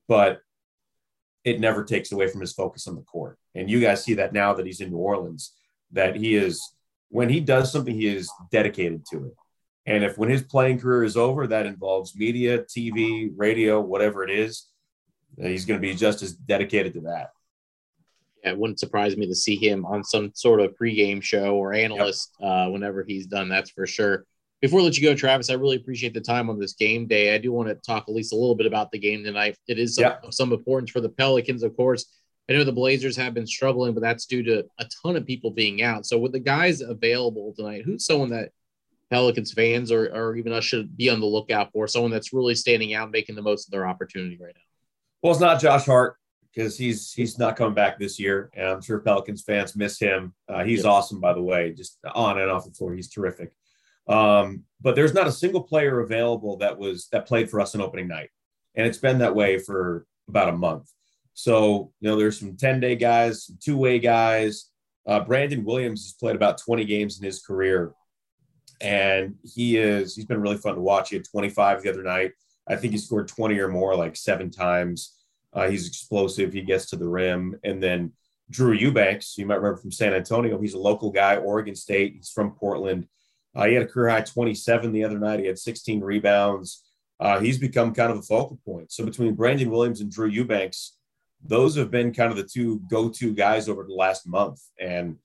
but 0.07 0.41
it 1.45 1.61
never 1.61 1.85
takes 1.85 2.11
away 2.11 2.27
from 2.29 2.41
his 2.41 2.53
focus 2.53 2.87
on 2.87 2.97
the 2.97 3.03
court. 3.03 3.39
And 3.55 3.71
you 3.71 3.81
guys 3.81 4.03
see 4.03 4.15
that 4.15 4.33
now 4.33 4.55
that 4.55 4.67
he's 4.67 4.81
in 4.81 4.91
New 4.91 4.99
Orleans, 4.99 5.55
that 5.93 6.17
he 6.17 6.35
is, 6.35 6.75
when 7.11 7.29
he 7.29 7.41
does 7.41 7.71
something, 7.71 7.95
he 7.95 8.09
is 8.09 8.31
dedicated 8.51 9.05
to 9.13 9.27
it. 9.27 9.35
And 9.87 10.03
if 10.03 10.17
when 10.17 10.31
his 10.31 10.43
playing 10.43 10.81
career 10.81 11.05
is 11.05 11.17
over, 11.17 11.47
that 11.47 11.67
involves 11.67 12.17
media, 12.17 12.61
TV, 12.61 13.31
radio, 13.37 13.81
whatever 13.81 14.25
it 14.25 14.31
is, 14.31 14.69
he's 15.37 15.67
going 15.67 15.81
to 15.81 15.87
be 15.87 15.95
just 15.95 16.23
as 16.23 16.33
dedicated 16.33 16.95
to 16.95 17.01
that. 17.03 17.33
Yeah, 18.43 18.51
it 18.51 18.59
wouldn't 18.59 18.81
surprise 18.81 19.17
me 19.17 19.27
to 19.27 19.35
see 19.35 19.57
him 19.57 19.85
on 19.85 20.03
some 20.03 20.33
sort 20.35 20.61
of 20.61 20.75
pregame 20.77 21.23
show 21.23 21.57
or 21.57 21.75
analyst 21.75 22.33
yep. 22.41 22.49
uh, 22.49 22.71
whenever 22.71 23.03
he's 23.03 23.27
done. 23.27 23.49
That's 23.49 23.71
for 23.71 23.87
sure. 23.87 24.25
Before 24.65 24.81
I 24.81 24.85
let 24.85 24.97
you 24.97 25.07
go, 25.07 25.15
Travis, 25.15 25.51
I 25.51 25.55
really 25.57 25.77
appreciate 25.77 26.15
the 26.15 26.23
time 26.23 26.49
on 26.49 26.59
this 26.59 26.73
game 26.73 27.07
day. 27.07 27.35
I 27.35 27.39
do 27.39 27.53
want 27.53 27.69
to 27.69 27.75
talk 27.75 28.07
at 28.09 28.15
least 28.15 28.33
a 28.33 28.37
little 28.37 28.55
bit 28.55 28.65
about 28.65 28.91
the 28.91 28.99
game 28.99 29.23
tonight. 29.23 29.59
It 29.69 29.79
is 29.79 29.95
some, 29.95 30.15
some 30.31 30.55
importance 30.55 30.91
for 30.91 31.03
the 31.03 31.11
Pelicans, 31.11 31.63
of 31.63 31.77
course. 31.77 32.07
I 32.49 32.55
know 32.55 32.65
the 32.65 32.73
Blazers 32.73 33.15
have 33.19 33.35
been 33.35 33.47
struggling, 33.47 33.93
but 33.93 34.01
that's 34.01 34.25
due 34.25 34.43
to 34.45 34.65
a 34.79 34.87
ton 35.03 35.17
of 35.17 35.27
people 35.27 35.51
being 35.51 35.83
out. 35.83 36.07
So 36.07 36.17
with 36.17 36.33
the 36.33 36.39
guys 36.39 36.81
available 36.81 37.53
tonight, 37.55 37.83
who's 37.85 38.07
someone 38.07 38.31
that 38.31 38.53
Pelicans 39.11 39.53
fans 39.53 39.93
or, 39.93 40.07
or 40.07 40.35
even 40.35 40.55
us 40.55 40.65
should 40.65 40.97
be 40.97 41.11
on 41.11 41.21
the 41.21 41.27
lookout 41.27 41.71
for? 41.71 41.87
Someone 41.87 42.11
that's 42.11 42.33
really 42.33 42.55
standing 42.55 42.95
out, 42.95 43.11
making 43.11 43.35
the 43.35 43.43
most 43.43 43.67
of 43.67 43.71
their 43.71 43.87
opportunity 43.87 44.39
right 44.41 44.55
now. 44.55 44.63
Well, 45.23 45.33
it's 45.33 45.43
not 45.43 45.61
Josh 45.61 45.85
Hart 45.85 46.17
because 46.55 46.79
he's 46.79 47.13
he's 47.13 47.39
not 47.39 47.57
coming 47.57 47.75
back 47.75 47.99
this 47.99 48.19
year, 48.19 48.49
and 48.55 48.67
I'm 48.67 48.81
sure 48.81 49.01
Pelicans 49.01 49.43
fans 49.43 49.77
miss 49.77 49.99
him. 49.99 50.33
Uh, 50.49 50.65
he's 50.65 50.87
awesome, 50.87 51.21
by 51.21 51.35
the 51.35 51.43
way, 51.43 51.75
just 51.75 51.99
on 52.15 52.41
and 52.41 52.51
off 52.51 52.65
the 52.65 52.71
floor. 52.71 52.95
He's 52.95 53.11
terrific. 53.11 53.53
Um, 54.07 54.65
but 54.81 54.95
there's 54.95 55.15
not 55.15 55.27
a 55.27 55.33
single 55.33 55.63
player 55.63 56.01
available 56.01 56.59
that 56.59 56.79
was 56.79 57.09
that 57.13 57.27
played 57.27 57.51
for 57.51 57.61
us 57.61 57.75
on 57.75 57.81
opening 57.81 58.09
night, 58.09 58.31
and 58.75 58.87
it's 58.87 58.99
been 58.99 59.19
that 59.19 59.35
way 59.35 59.59
for 59.59 60.07
about 60.29 60.51
a 60.51 60.57
month. 60.57 60.91
So 61.33 61.93
you 62.01 62.11
know, 62.11 62.17
there's 62.17 62.39
some 62.39 62.57
10 62.57 62.81
day 62.81 62.97
guys, 62.97 63.51
two 63.61 63.77
way 63.77 63.99
guys. 63.99 64.71
Uh, 65.07 65.21
Brandon 65.21 65.65
Williams 65.65 66.05
has 66.05 66.13
played 66.15 66.37
about 66.37 66.59
20 66.59 66.85
games 66.85 67.19
in 67.19 67.25
his 67.25 67.43
career, 67.43 67.93
and 68.81 69.37
he 69.43 69.79
is 69.79 70.15
he's 70.15 70.27
been 70.27 70.41
really 70.41 70.59
fun 70.59 70.75
to 70.75 70.81
watch. 70.81 71.11
He 71.11 71.17
had 71.17 71.25
25 71.25 71.83
the 71.83 71.91
other 71.91 72.03
night. 72.03 72.33
I 72.69 72.77
think 72.77 72.93
he 72.93 72.99
scored 72.99 73.29
20 73.29 73.59
or 73.59 73.69
more 73.69 73.95
like 73.95 74.17
seven 74.17 74.51
times. 74.51 75.15
Uh, 75.53 75.69
he's 75.69 75.87
explosive. 75.87 76.53
He 76.53 76.63
gets 76.63 76.87
to 76.91 76.97
the 76.97 77.09
rim, 77.09 77.59
and 77.65 77.83
then 77.83 78.13
Drew 78.51 78.73
Eubanks, 78.73 79.39
you 79.39 79.47
might 79.47 79.57
remember 79.57 79.81
from 79.81 79.93
San 79.93 80.13
Antonio. 80.13 80.61
He's 80.61 80.75
a 80.75 80.79
local 80.79 81.11
guy, 81.11 81.37
Oregon 81.37 81.75
State. 81.75 82.15
He's 82.17 82.31
from 82.31 82.53
Portland. 82.53 83.07
Uh, 83.55 83.67
he 83.67 83.75
had 83.75 83.83
a 83.83 83.87
career 83.87 84.11
high 84.11 84.23
27 84.23 84.93
the 84.93 85.05
other 85.05 85.19
night. 85.19 85.41
He 85.41 85.47
had 85.47 85.59
16 85.59 86.01
rebounds. 86.01 86.83
Uh, 87.21 87.39
he's 87.39 87.59
become 87.59 87.95
kind 87.95 88.11
of 88.11 88.19
a 88.19 88.23
focal 88.23 88.59
point. 88.65 88.91
So 88.93 89.05
between 89.05 89.35
Brandon 89.35 89.71
Williams 89.71 90.01
and 90.01 90.11
Drew 90.11 90.29
Eubanks, 90.29 90.97
those 91.45 91.77
have 91.77 91.91
been 91.91 92.13
kind 92.13 92.31
of 92.31 92.37
the 92.37 92.45
two 92.45 92.81
go-to 92.91 93.33
guys 93.35 93.69
over 93.69 93.85
the 93.85 93.95
last 93.95 94.27
month, 94.27 94.61
and 94.81 95.17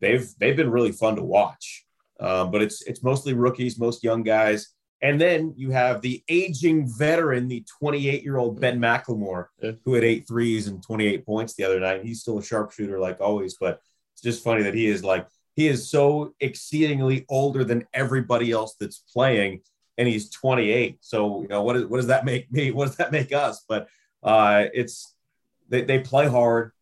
they've 0.00 0.26
they've 0.38 0.56
been 0.56 0.70
really 0.70 0.92
fun 0.92 1.16
to 1.16 1.22
watch. 1.22 1.84
Um, 2.20 2.50
but 2.50 2.62
it's 2.62 2.82
it's 2.82 3.02
mostly 3.02 3.34
rookies, 3.34 3.78
most 3.78 4.04
young 4.04 4.22
guys, 4.22 4.74
and 5.02 5.20
then 5.20 5.52
you 5.56 5.70
have 5.70 6.00
the 6.00 6.22
aging 6.28 6.88
veteran, 6.96 7.48
the 7.48 7.64
28-year-old 7.82 8.60
Ben 8.60 8.80
McLemore, 8.80 9.48
who 9.84 9.92
had 9.94 10.04
eight 10.04 10.26
threes 10.26 10.68
and 10.68 10.82
28 10.82 11.26
points 11.26 11.54
the 11.54 11.64
other 11.64 11.78
night. 11.78 12.04
He's 12.04 12.22
still 12.22 12.38
a 12.38 12.42
sharpshooter 12.42 12.98
like 12.98 13.20
always, 13.20 13.56
but 13.60 13.80
it's 14.14 14.22
just 14.22 14.42
funny 14.42 14.62
that 14.62 14.74
he 14.74 14.86
is 14.86 15.04
like 15.04 15.26
he 15.54 15.68
is 15.68 15.88
so 15.88 16.34
exceedingly 16.40 17.24
older 17.28 17.64
than 17.64 17.86
everybody 17.94 18.50
else 18.50 18.74
that's 18.78 18.98
playing, 19.12 19.60
and 19.96 20.08
he's 20.08 20.30
28. 20.30 20.98
So 21.00 21.42
you 21.42 21.48
know 21.48 21.62
what, 21.62 21.76
is, 21.76 21.86
what 21.86 21.98
does 21.98 22.08
that 22.08 22.24
make 22.24 22.50
me? 22.50 22.70
What 22.70 22.86
does 22.86 22.96
that 22.96 23.12
make 23.12 23.32
us? 23.32 23.64
But 23.68 23.88
uh, 24.22 24.66
it's 24.74 25.14
they, 25.68 25.82
they 25.82 26.00
play 26.00 26.26
hard. 26.26 26.72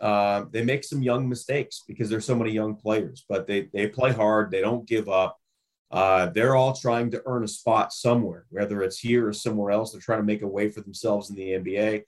Uh, 0.00 0.44
they 0.50 0.64
make 0.64 0.84
some 0.84 1.02
young 1.02 1.28
mistakes 1.28 1.82
because 1.86 2.10
there's 2.10 2.24
so 2.24 2.34
many 2.34 2.50
young 2.52 2.76
players, 2.76 3.24
but 3.28 3.46
they 3.46 3.68
they 3.72 3.88
play 3.88 4.12
hard. 4.12 4.50
They 4.50 4.60
don't 4.60 4.86
give 4.86 5.08
up. 5.08 5.38
Uh, 5.90 6.26
they're 6.26 6.56
all 6.56 6.74
trying 6.74 7.10
to 7.10 7.22
earn 7.26 7.44
a 7.44 7.48
spot 7.48 7.92
somewhere, 7.92 8.46
whether 8.48 8.82
it's 8.82 8.98
here 8.98 9.28
or 9.28 9.32
somewhere 9.32 9.70
else. 9.70 9.92
They're 9.92 10.00
trying 10.00 10.20
to 10.20 10.24
make 10.24 10.42
a 10.42 10.48
way 10.48 10.70
for 10.70 10.80
themselves 10.80 11.28
in 11.28 11.36
the 11.36 11.50
NBA, 11.50 12.02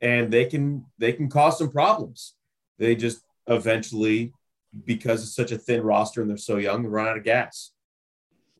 and 0.00 0.32
they 0.32 0.46
can 0.46 0.86
they 0.98 1.12
can 1.12 1.28
cause 1.28 1.58
some 1.58 1.70
problems. 1.70 2.34
They 2.78 2.96
just 2.96 3.20
eventually 3.46 4.32
because 4.84 5.22
it's 5.22 5.34
such 5.34 5.52
a 5.52 5.58
thin 5.58 5.82
roster 5.82 6.20
and 6.20 6.30
they're 6.30 6.36
so 6.36 6.56
young, 6.56 6.82
they 6.82 6.88
run 6.88 7.08
out 7.08 7.16
of 7.16 7.24
gas. 7.24 7.72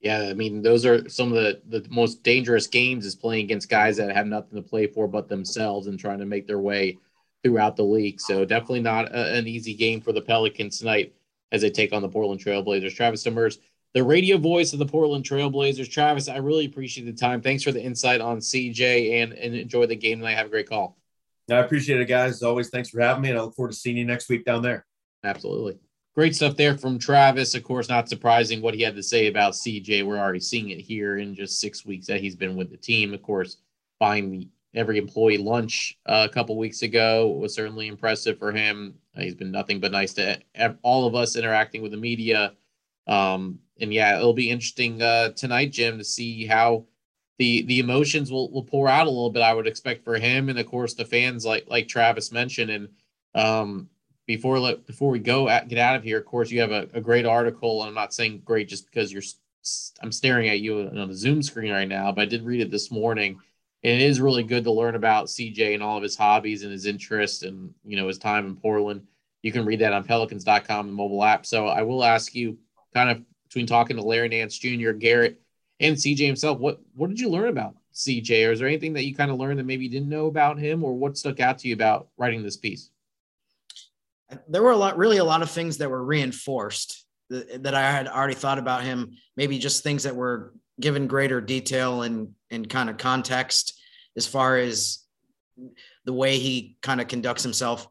Yeah, 0.01 0.29
I 0.31 0.35
mean, 0.35 0.63
those 0.63 0.87
are 0.87 1.09
some 1.09 1.33
of 1.33 1.35
the, 1.35 1.61
the 1.69 1.87
most 1.91 2.23
dangerous 2.23 2.67
games 2.67 3.05
is 3.05 3.15
playing 3.15 3.45
against 3.45 3.69
guys 3.69 3.99
that 3.99 4.15
have 4.17 4.27
nothing 4.27 4.57
to 4.57 4.67
play 4.67 4.87
for 4.87 5.07
but 5.07 5.29
themselves 5.29 5.89
and 5.89 5.99
trying 5.99 6.21
to 6.21 6.27
make 6.27 6.47
their 6.47 6.59
way 6.59 6.99
throughout 7.43 7.77
the 7.77 7.83
league. 7.83 8.21
So 8.21 8.45
definitely 8.45 8.81
not 8.81 9.13
a, 9.13 9.35
an 9.35 9.47
easy 9.47 9.75
game 9.75 10.01
for 10.01 10.13
the 10.13 10.23
Pelicans 10.23 10.79
tonight 10.79 11.15
as 11.53 11.61
they 11.61 11.71
take 11.71 11.93
on 11.93 12.01
the 12.01 12.09
Portland 12.09 12.43
Trailblazers. 12.43 12.95
Travis 12.95 13.25
Demers, 13.25 13.59
the 13.93 14.03
radio 14.03 14.39
voice 14.39 14.73
of 14.73 14.79
the 14.79 14.87
Portland 14.87 15.25
Trailblazers. 15.25 15.91
Travis, 15.91 16.29
I 16.29 16.37
really 16.37 16.65
appreciate 16.65 17.05
the 17.05 17.13
time. 17.13 17.43
Thanks 17.43 17.63
for 17.63 17.73
the 17.73 17.83
insight 17.83 18.23
on 18.23 18.39
CJ 18.39 19.23
and, 19.23 19.35
and 19.35 19.55
enjoy 19.55 19.87
the 19.87 19.97
game 19.97 20.21
tonight. 20.21 20.37
Have 20.37 20.47
a 20.47 20.51
great 20.51 20.69
call. 20.69 20.97
I 21.51 21.57
appreciate 21.57 22.01
it, 22.01 22.07
guys. 22.07 22.35
As 22.35 22.43
always, 22.43 22.71
thanks 22.71 22.91
for 22.91 23.01
having 23.01 23.23
me, 23.23 23.31
and 23.31 23.39
I 23.39 23.43
look 23.43 23.55
forward 23.55 23.73
to 23.73 23.77
seeing 23.77 23.97
you 23.97 24.05
next 24.05 24.29
week 24.29 24.45
down 24.45 24.63
there. 24.63 24.87
Absolutely. 25.25 25.79
Great 26.15 26.35
stuff 26.35 26.57
there 26.57 26.77
from 26.77 26.99
Travis. 26.99 27.55
Of 27.55 27.63
course, 27.63 27.89
not 27.89 28.09
surprising 28.09 28.61
what 28.61 28.75
he 28.75 28.83
had 28.83 28.97
to 28.97 29.03
say 29.03 29.29
about 29.29 29.53
CJ. 29.53 30.05
We're 30.05 30.19
already 30.19 30.41
seeing 30.41 30.71
it 30.71 30.81
here 30.81 31.19
in 31.19 31.35
just 31.35 31.61
six 31.61 31.87
weeks 31.87 32.07
that 32.09 32.21
he's 32.21 32.35
been 32.35 32.57
with 32.57 32.71
the 32.71 32.77
team. 32.77 33.15
Of 33.15 33.23
course, 33.23 33.59
buying 34.01 34.51
every 34.75 34.99
employee 34.99 35.39
lunch 35.39 35.99
uh, 36.07 36.27
a 36.29 36.33
couple 36.33 36.57
weeks 36.57 36.83
ago 36.83 37.29
was 37.29 37.55
certainly 37.55 37.87
impressive 37.87 38.39
for 38.39 38.51
him. 38.51 38.95
Uh, 39.17 39.23
he's 39.23 39.35
been 39.35 39.53
nothing 39.53 39.79
but 39.79 39.93
nice 39.93 40.13
to 40.15 40.39
all 40.83 41.07
of 41.07 41.15
us 41.15 41.37
interacting 41.37 41.83
with 41.83 41.93
the 41.93 41.97
media. 41.97 42.55
Um, 43.07 43.61
and 43.81 43.93
yeah, 43.93 44.17
it'll 44.17 44.35
be 44.35 44.51
interesting 44.51 45.03
uh, 45.03 45.31
tonight, 45.31 45.73
Jim, 45.73 45.99
to 45.99 46.05
see 46.05 46.45
how 46.45 46.87
the 47.39 47.63
the 47.63 47.79
emotions 47.79 48.31
will, 48.31 48.51
will 48.51 48.65
pour 48.65 48.89
out 48.89 49.07
a 49.07 49.11
little 49.11 49.31
bit. 49.31 49.43
I 49.43 49.55
would 49.55 49.67
expect 49.67 50.05
for 50.05 50.17
him, 50.17 50.49
and 50.49 50.59
of 50.59 50.67
course 50.67 50.95
the 50.95 51.05
fans, 51.05 51.47
like 51.47 51.65
like 51.69 51.89
Travis 51.89 52.31
mentioned, 52.31 52.71
and 52.71 52.89
um, 53.35 53.89
before 54.31 54.61
let 54.61 54.87
before 54.87 55.11
we 55.11 55.19
go 55.19 55.49
at, 55.49 55.67
get 55.67 55.79
out 55.79 55.97
of 55.97 56.05
here, 56.05 56.19
of 56.19 56.25
course, 56.25 56.53
you 56.53 56.61
have 56.61 56.71
a, 56.71 56.87
a 56.95 57.01
great 57.01 57.27
article. 57.27 57.83
I'm 57.83 57.95
not 57.95 58.15
saying 58.15 58.43
great 58.45 58.69
just 58.69 58.87
because 58.87 59.13
you're 59.13 59.25
I'm 60.01 60.13
staring 60.13 60.49
at 60.49 60.61
you 60.61 60.83
on 60.83 61.09
the 61.09 61.15
Zoom 61.15 61.43
screen 61.43 61.73
right 61.73 61.89
now, 61.89 62.13
but 62.13 62.23
I 62.23 62.27
did 62.27 62.45
read 62.45 62.61
it 62.61 62.71
this 62.71 62.93
morning. 62.93 63.41
And 63.83 64.01
it 64.01 64.05
is 64.05 64.21
really 64.21 64.45
good 64.45 64.63
to 64.65 64.71
learn 64.71 64.95
about 64.95 65.27
CJ 65.27 65.75
and 65.75 65.83
all 65.83 65.97
of 65.97 66.05
his 66.05 66.17
hobbies 66.17 66.63
and 66.63 66.71
his 66.71 66.87
interests 66.87 67.43
and 67.43 67.75
you 67.85 67.97
know 67.97 68.07
his 68.07 68.19
time 68.19 68.47
in 68.47 68.55
Portland. 68.55 69.03
You 69.43 69.51
can 69.51 69.65
read 69.65 69.81
that 69.81 69.93
on 69.93 70.05
pelicans.com 70.05 70.87
the 70.87 70.93
mobile 70.93 71.25
app. 71.25 71.45
So 71.45 71.67
I 71.67 71.83
will 71.83 72.05
ask 72.05 72.33
you 72.33 72.57
kind 72.95 73.11
of 73.11 73.23
between 73.49 73.67
talking 73.67 73.97
to 73.97 74.03
Larry 74.03 74.29
Nance 74.29 74.57
Jr., 74.57 74.93
Garrett, 74.93 75.41
and 75.81 75.97
CJ 75.97 76.25
himself, 76.25 76.61
what 76.61 76.81
what 76.95 77.09
did 77.09 77.19
you 77.19 77.31
learn 77.31 77.49
about 77.49 77.75
CJ? 77.95 78.47
Or 78.47 78.53
is 78.53 78.61
there 78.61 78.69
anything 78.69 78.93
that 78.93 79.05
you 79.07 79.13
kind 79.13 79.33
of 79.33 79.39
learned 79.39 79.59
that 79.59 79.67
maybe 79.67 79.87
you 79.87 79.91
didn't 79.91 80.09
know 80.09 80.27
about 80.27 80.57
him, 80.57 80.85
or 80.85 80.95
what 80.95 81.19
stuck 81.19 81.41
out 81.41 81.59
to 81.59 81.69
you 81.69 81.75
about 81.75 82.11
writing 82.17 82.45
this 82.45 82.57
piece? 82.57 82.91
There 84.49 84.63
were 84.63 84.71
a 84.71 84.77
lot, 84.77 84.97
really 84.97 85.19
a 85.19 85.25
lot 85.25 85.43
of 85.43 85.51
things 85.51 85.79
that 85.79 85.91
were 85.91 86.05
reinforced 86.05 87.05
that, 87.31 87.63
that 87.65 87.75
I 87.75 87.91
had 87.91 88.09
already 88.09 88.35
thought 88.35 88.59
about 88.59 88.85
him. 88.85 89.17
Maybe 89.37 89.59
just 89.59 89.83
things 89.83 90.05
that 90.05 90.17
were 90.17 90.55
given 90.81 91.07
greater 91.07 91.41
detail 91.41 92.03
and 92.03 92.35
and 92.51 92.69
kind 92.69 92.91
of 92.91 92.97
context 92.97 93.79
as 94.17 94.27
far 94.27 94.57
as 94.57 95.05
the 96.05 96.13
way 96.13 96.39
he 96.39 96.77
kind 96.83 97.01
of 97.01 97.09
conducts 97.09 97.43
himself. 97.43 97.87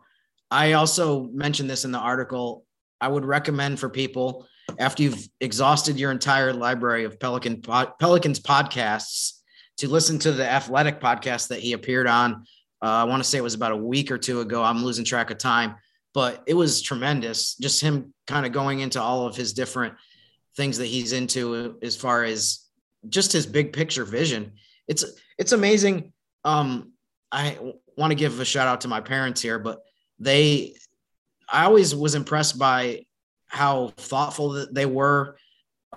I 0.52 0.74
also 0.74 1.24
mentioned 1.26 1.70
this 1.70 1.86
in 1.86 1.92
the 1.92 2.00
article. 2.00 2.66
I 3.00 3.08
would 3.08 3.26
recommend 3.26 3.80
for 3.80 3.90
people 3.90 4.48
after 4.78 5.04
you've 5.04 5.28
exhausted 5.40 6.00
your 6.00 6.12
entire 6.12 6.54
library 6.54 7.06
of 7.06 7.20
Pelican 7.20 7.62
Pelicans 7.62 8.40
podcasts 8.40 9.40
to 9.78 9.88
listen 9.88 10.20
to 10.20 10.32
the 10.32 10.48
athletic 10.48 11.00
podcast 11.00 11.48
that 11.50 11.60
he 11.60 11.74
appeared 11.74 12.08
on. 12.08 12.46
Uh, 12.82 12.88
I 12.88 13.04
want 13.06 13.24
to 13.24 13.30
say 13.30 13.38
it 13.38 13.44
was 13.44 13.54
about 13.54 13.72
a 13.72 13.78
week 13.78 14.12
or 14.12 14.18
two 14.18 14.42
ago. 14.42 14.64
I'm 14.64 14.84
losing 14.84 15.06
track 15.06 15.32
of 15.32 15.38
time, 15.38 15.76
but 16.14 16.44
it 16.48 16.54
was 16.54 16.82
tremendous. 16.82 17.56
Just 17.56 17.82
him 17.82 18.14
kind 18.28 18.46
of 18.46 18.52
going 18.52 18.80
into 18.80 19.02
all 19.02 19.26
of 19.26 19.36
his 19.36 19.54
different 19.54 19.96
things 20.56 20.78
that 20.78 20.88
he's 20.88 21.14
into 21.14 21.78
as 21.82 21.96
far 21.96 22.24
as 22.24 22.66
just 23.08 23.32
his 23.32 23.46
big 23.46 23.74
picture 23.74 24.06
vision. 24.06 24.54
It's 24.88 25.06
it's 25.38 25.52
amazing. 25.52 26.14
Um, 26.44 26.94
I 27.32 27.58
want 27.96 28.12
to 28.12 28.16
give 28.16 28.40
a 28.40 28.46
shout 28.46 28.68
out 28.68 28.82
to 28.82 28.88
my 28.88 29.02
parents 29.02 29.42
here, 29.42 29.60
but 29.60 29.80
they 30.20 30.76
I 31.48 31.66
always 31.66 31.96
was 31.96 32.16
impressed 32.16 32.58
by 32.58 33.06
how 33.48 33.94
thoughtful 33.98 34.50
that 34.52 34.74
they 34.74 34.86
were 34.86 35.38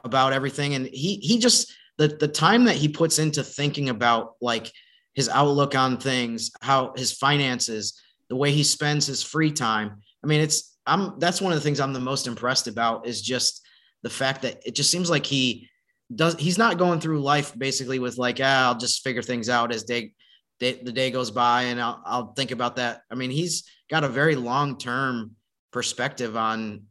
about 0.05 0.33
everything. 0.33 0.75
And 0.75 0.87
he 0.87 1.17
he 1.17 1.39
just 1.39 1.73
the 1.99 2.09
the 2.09 2.29
time 2.29 2.65
that 2.65 2.77
he 2.77 2.89
puts 2.89 3.19
into 3.19 3.43
thinking 3.43 3.89
about 3.89 4.35
like 4.41 4.71
his 5.15 5.29
outlook 5.29 5.75
on 5.75 5.99
things, 5.99 6.51
how 6.61 6.95
his 6.97 7.13
finances, 7.13 8.01
the 8.33 8.37
way 8.37 8.51
he 8.51 8.63
spends 8.63 9.07
his 9.07 9.23
free 9.23 9.53
time. 9.53 10.01
I 10.25 10.27
mean, 10.27 10.41
it's 10.41 10.75
I'm 10.87 11.19
that's 11.19 11.43
one 11.43 11.53
of 11.53 11.59
the 11.59 11.63
things 11.63 11.81
I'm 11.81 11.93
the 11.93 12.01
most 12.01 12.27
impressed 12.27 12.67
about 12.67 13.07
is 13.07 13.21
just 13.21 13.61
the 14.03 14.09
fact 14.09 14.41
that 14.41 14.63
it 14.65 14.75
just 14.75 14.91
seems 14.91 15.11
like 15.11 15.27
he 15.27 15.69
does 16.15 16.37
he's 16.39 16.57
not 16.57 16.79
going 16.79 16.99
through 16.99 17.21
life 17.21 17.53
basically 17.59 17.99
with 17.99 18.17
like 18.17 18.39
ah, 18.43 18.69
I'll 18.69 18.79
just 18.79 19.05
figure 19.05 19.21
things 19.21 19.51
out 19.51 19.71
as 19.71 19.83
day, 19.83 20.15
day 20.59 20.81
the 20.83 20.93
day 20.93 21.11
goes 21.11 21.31
by 21.31 21.65
and 21.65 21.79
I'll 21.79 22.03
I'll 22.07 22.33
think 22.33 22.53
about 22.53 22.77
that. 22.77 23.03
I 23.11 23.17
mean, 23.17 23.31
he's 23.31 23.65
got 23.91 24.03
a 24.03 24.09
very 24.09 24.35
long 24.35 24.79
term 24.79 25.33
perspective 25.71 26.35
on 26.35 26.85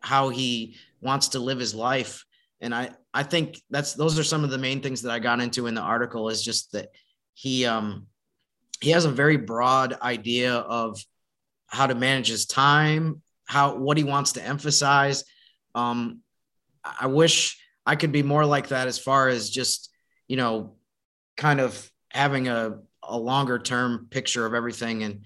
how 0.00 0.30
he 0.30 0.74
wants 1.00 1.28
to 1.28 1.38
live 1.38 1.60
his 1.60 1.72
life 1.72 2.24
and 2.60 2.74
i 2.74 2.90
i 3.14 3.22
think 3.22 3.60
that's 3.70 3.94
those 3.94 4.18
are 4.18 4.24
some 4.24 4.44
of 4.44 4.50
the 4.50 4.58
main 4.58 4.80
things 4.80 5.02
that 5.02 5.12
i 5.12 5.18
got 5.18 5.40
into 5.40 5.66
in 5.66 5.74
the 5.74 5.80
article 5.80 6.28
is 6.28 6.42
just 6.42 6.72
that 6.72 6.88
he 7.34 7.64
um 7.64 8.06
he 8.80 8.90
has 8.90 9.04
a 9.04 9.10
very 9.10 9.36
broad 9.36 9.96
idea 10.00 10.54
of 10.54 11.02
how 11.66 11.86
to 11.86 11.94
manage 11.94 12.28
his 12.28 12.46
time 12.46 13.22
how 13.46 13.76
what 13.76 13.96
he 13.96 14.04
wants 14.04 14.32
to 14.32 14.44
emphasize. 14.44 15.24
Um 15.74 16.20
i 16.82 17.06
wish 17.06 17.62
i 17.84 17.94
could 17.94 18.10
be 18.10 18.22
more 18.22 18.46
like 18.46 18.68
that 18.68 18.88
as 18.88 18.98
far 18.98 19.28
as 19.28 19.50
just 19.50 19.90
you 20.28 20.36
know 20.36 20.76
kind 21.36 21.60
of 21.60 21.90
having 22.10 22.48
a 22.48 22.78
a 23.02 23.18
longer 23.18 23.58
term 23.58 24.06
picture 24.10 24.46
of 24.46 24.54
everything. 24.54 25.02
And 25.02 25.24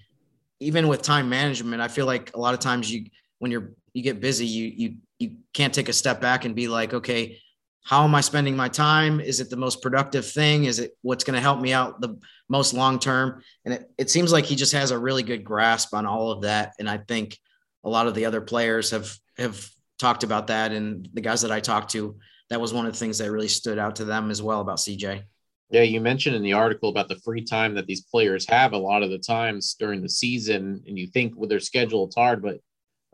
even 0.59 0.87
with 0.87 1.01
time 1.01 1.29
management 1.29 1.81
i 1.81 1.87
feel 1.87 2.05
like 2.05 2.35
a 2.35 2.39
lot 2.39 2.53
of 2.53 2.59
times 2.59 2.91
you 2.91 3.05
when 3.39 3.51
you're 3.51 3.73
you 3.95 4.03
get 4.03 4.19
busy, 4.19 4.45
you 4.45 4.73
you 4.75 4.95
you 5.17 5.37
can't 5.53 5.73
take 5.73 5.87
a 5.87 5.93
step 5.93 6.19
back 6.19 6.43
and 6.43 6.53
be 6.53 6.67
like, 6.67 6.93
okay, 6.93 7.39
how 7.85 8.03
am 8.03 8.15
I 8.15 8.21
spending 8.21 8.55
my 8.55 8.67
time? 8.67 9.19
Is 9.19 9.39
it 9.39 9.51
the 9.51 9.55
most 9.55 9.81
productive 9.81 10.29
thing? 10.29 10.65
Is 10.65 10.79
it 10.79 10.97
what's 11.03 11.23
going 11.23 11.35
to 11.35 11.41
help 11.41 11.61
me 11.61 11.71
out 11.71 12.01
the 12.01 12.19
most 12.49 12.73
long 12.73 12.97
term? 12.97 13.43
And 13.63 13.75
it, 13.75 13.91
it 13.99 14.09
seems 14.09 14.33
like 14.33 14.45
he 14.45 14.55
just 14.55 14.73
has 14.73 14.89
a 14.89 14.97
really 14.97 15.21
good 15.21 15.43
grasp 15.43 15.93
on 15.93 16.07
all 16.07 16.31
of 16.31 16.41
that. 16.41 16.73
And 16.79 16.89
I 16.89 16.97
think 16.97 17.37
a 17.83 17.89
lot 17.89 18.07
of 18.07 18.15
the 18.15 18.25
other 18.25 18.41
players 18.41 18.89
have 18.89 19.15
have 19.37 19.69
talked 19.99 20.23
about 20.23 20.47
that. 20.47 20.71
And 20.71 21.07
the 21.13 21.21
guys 21.21 21.43
that 21.43 21.51
I 21.51 21.59
talked 21.59 21.91
to, 21.91 22.17
that 22.49 22.59
was 22.59 22.73
one 22.73 22.87
of 22.87 22.93
the 22.93 22.97
things 22.97 23.19
that 23.19 23.31
really 23.31 23.47
stood 23.47 23.77
out 23.77 23.97
to 23.97 24.05
them 24.05 24.31
as 24.31 24.41
well 24.41 24.61
about 24.61 24.77
CJ. 24.77 25.21
Yeah, 25.69 25.83
you 25.83 26.01
mentioned 26.01 26.35
in 26.35 26.41
the 26.41 26.53
article 26.53 26.89
about 26.89 27.07
the 27.07 27.19
free 27.19 27.43
time 27.43 27.75
that 27.75 27.85
these 27.85 28.01
players 28.01 28.49
have 28.49 28.73
a 28.73 28.77
lot 28.77 29.03
of 29.03 29.11
the 29.11 29.19
times 29.19 29.75
during 29.79 30.01
the 30.01 30.09
season, 30.09 30.81
and 30.87 30.97
you 30.97 31.05
think 31.07 31.35
with 31.35 31.49
their 31.49 31.59
schedule 31.59 32.05
it's 32.05 32.15
hard, 32.15 32.41
but 32.41 32.59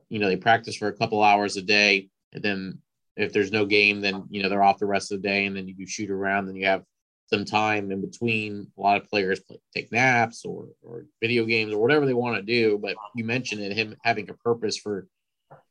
you 0.08 0.20
know, 0.20 0.30
they 0.30 0.38
practice 0.38 0.78
for 0.78 0.88
a 0.88 0.94
couple 0.94 1.22
hours 1.22 1.58
a 1.58 1.62
day. 1.62 2.10
And 2.34 2.44
then 2.44 2.80
if 3.16 3.34
there's 3.34 3.52
no 3.52 3.66
game, 3.66 4.02
then, 4.02 4.26
you 4.30 4.42
know, 4.42 4.50
they're 4.50 4.64
off 4.64 4.80
the 4.80 4.86
rest 4.86 5.12
of 5.12 5.22
the 5.22 5.28
day. 5.28 5.46
And 5.46 5.56
then 5.56 5.68
you 5.68 5.88
shoot 5.88 6.10
around 6.10 6.48
and 6.48 6.58
you 6.58 6.66
have 6.66 6.84
some 7.28 7.46
time 7.46 7.92
in 7.92 8.02
between. 8.02 8.68
A 8.78 8.82
lot 8.82 9.02
of 9.02 9.10
players 9.10 9.40
play, 9.40 9.58
take 9.76 9.92
naps 9.92 10.46
or, 10.46 10.68
or 10.82 11.06
video 11.22 11.46
games 11.46 11.74
or 11.74 11.82
whatever 11.82 12.06
they 12.06 12.14
want 12.14 12.38
to 12.38 12.42
do. 12.42 12.78
But 12.82 12.96
you 13.16 13.24
mentioned 13.24 13.62
it, 13.62 13.74
him 13.74 13.96
having 14.04 14.30
a 14.30 14.34
purpose 14.34 14.78
for 14.78 15.08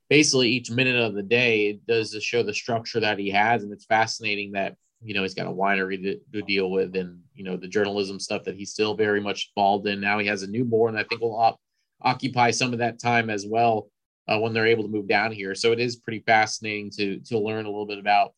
basically 0.08 0.48
each 0.50 0.70
minute 0.70 0.96
of 0.96 1.14
the 1.14 1.22
day. 1.22 1.68
It 1.68 1.86
does 1.86 2.16
show 2.20 2.42
the 2.42 2.54
structure 2.54 3.00
that 3.00 3.18
he 3.18 3.30
has. 3.30 3.62
And 3.62 3.72
it's 3.72 3.86
fascinating 3.86 4.52
that, 4.52 4.76
you 5.02 5.14
know, 5.14 5.22
he's 5.22 5.34
got 5.34 5.46
a 5.46 5.50
winery 5.50 6.02
to, 6.02 6.20
to 6.32 6.42
deal 6.42 6.70
with 6.70 6.94
and, 6.94 7.20
you 7.34 7.44
know, 7.44 7.56
the 7.56 7.68
journalism 7.68 8.20
stuff 8.20 8.44
that 8.44 8.56
he's 8.56 8.72
still 8.72 8.94
very 8.94 9.20
much 9.20 9.50
involved 9.56 9.86
in. 9.86 10.00
Now 10.00 10.18
he 10.18 10.26
has 10.26 10.42
a 10.42 10.50
newborn. 10.50 10.96
I 10.96 11.04
think 11.04 11.22
will 11.22 11.36
op- 11.36 11.60
occupy 12.02 12.50
some 12.50 12.72
of 12.72 12.80
that 12.80 13.00
time 13.00 13.30
as 13.30 13.46
well 13.46 13.88
uh, 14.28 14.38
when 14.38 14.52
they're 14.52 14.66
able 14.66 14.84
to 14.84 14.90
move 14.90 15.08
down 15.08 15.32
here. 15.32 15.54
So 15.54 15.72
it 15.72 15.80
is 15.80 15.96
pretty 15.96 16.20
fascinating 16.20 16.90
to 16.96 17.20
to 17.26 17.38
learn 17.38 17.66
a 17.66 17.70
little 17.70 17.86
bit 17.86 17.98
about 17.98 18.32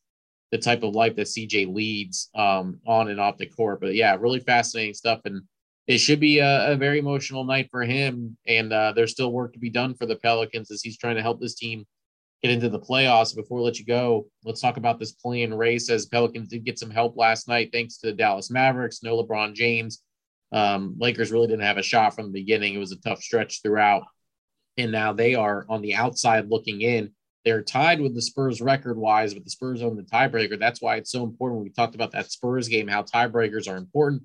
the 0.50 0.58
type 0.58 0.82
of 0.82 0.94
life 0.94 1.16
that 1.16 1.26
CJ 1.26 1.74
leads 1.74 2.28
um, 2.34 2.78
on 2.86 3.08
and 3.08 3.18
off 3.18 3.38
the 3.38 3.46
court. 3.46 3.80
But 3.80 3.94
yeah, 3.94 4.16
really 4.18 4.40
fascinating 4.40 4.94
stuff, 4.94 5.20
and 5.24 5.42
it 5.86 5.98
should 5.98 6.20
be 6.20 6.38
a, 6.38 6.72
a 6.72 6.76
very 6.76 6.98
emotional 6.98 7.44
night 7.44 7.68
for 7.70 7.82
him. 7.82 8.36
And 8.46 8.72
uh, 8.72 8.92
there's 8.94 9.12
still 9.12 9.32
work 9.32 9.52
to 9.54 9.58
be 9.58 9.70
done 9.70 9.94
for 9.94 10.06
the 10.06 10.16
Pelicans 10.16 10.70
as 10.70 10.82
he's 10.82 10.98
trying 10.98 11.16
to 11.16 11.22
help 11.22 11.40
this 11.40 11.54
team 11.54 11.86
get 12.42 12.52
into 12.52 12.68
the 12.68 12.78
playoffs. 12.78 13.34
Before 13.34 13.58
we 13.58 13.64
let 13.64 13.78
you 13.78 13.86
go, 13.86 14.26
let's 14.44 14.60
talk 14.60 14.76
about 14.76 14.98
this 14.98 15.12
play-in 15.12 15.54
race. 15.54 15.90
As 15.90 16.06
Pelicans 16.06 16.48
did 16.48 16.64
get 16.64 16.78
some 16.78 16.90
help 16.90 17.16
last 17.16 17.48
night, 17.48 17.70
thanks 17.72 17.98
to 17.98 18.08
the 18.08 18.12
Dallas 18.12 18.50
Mavericks, 18.50 19.02
no 19.02 19.22
LeBron 19.22 19.54
James. 19.54 20.02
Um, 20.52 20.96
Lakers 20.98 21.32
really 21.32 21.46
didn't 21.46 21.64
have 21.64 21.78
a 21.78 21.82
shot 21.82 22.14
from 22.14 22.26
the 22.26 22.40
beginning. 22.40 22.74
It 22.74 22.78
was 22.78 22.92
a 22.92 23.00
tough 23.00 23.22
stretch 23.22 23.62
throughout 23.62 24.02
and 24.76 24.92
now 24.92 25.12
they 25.12 25.34
are 25.34 25.66
on 25.68 25.82
the 25.82 25.94
outside 25.94 26.48
looking 26.48 26.80
in. 26.80 27.12
They're 27.44 27.62
tied 27.62 28.00
with 28.00 28.14
the 28.14 28.22
Spurs 28.22 28.60
record 28.60 28.96
wise, 28.96 29.34
but 29.34 29.44
the 29.44 29.50
Spurs 29.50 29.82
own 29.82 29.96
the 29.96 30.02
tiebreaker. 30.02 30.58
That's 30.58 30.80
why 30.80 30.96
it's 30.96 31.10
so 31.10 31.24
important. 31.24 31.62
We 31.62 31.70
talked 31.70 31.94
about 31.94 32.12
that 32.12 32.30
Spurs 32.30 32.68
game, 32.68 32.86
how 32.86 33.02
tiebreakers 33.02 33.68
are 33.68 33.76
important, 33.76 34.22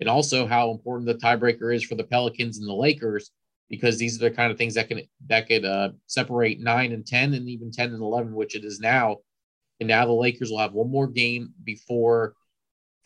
and 0.00 0.08
also 0.08 0.46
how 0.46 0.70
important 0.72 1.06
the 1.06 1.14
tiebreaker 1.14 1.74
is 1.74 1.84
for 1.84 1.94
the 1.94 2.04
Pelicans 2.04 2.58
and 2.58 2.68
the 2.68 2.74
Lakers, 2.74 3.30
because 3.70 3.98
these 3.98 4.16
are 4.16 4.28
the 4.28 4.34
kind 4.34 4.50
of 4.50 4.58
things 4.58 4.74
that 4.74 4.88
can 4.88 5.02
that 5.28 5.46
could 5.46 5.64
uh, 5.64 5.90
separate 6.06 6.60
nine 6.60 6.92
and 6.92 7.06
ten, 7.06 7.34
and 7.34 7.48
even 7.48 7.70
ten 7.70 7.92
and 7.92 8.02
eleven, 8.02 8.34
which 8.34 8.56
it 8.56 8.64
is 8.64 8.80
now. 8.80 9.18
And 9.78 9.88
now 9.88 10.06
the 10.06 10.12
Lakers 10.12 10.50
will 10.50 10.58
have 10.58 10.72
one 10.72 10.90
more 10.90 11.06
game 11.06 11.50
before 11.62 12.34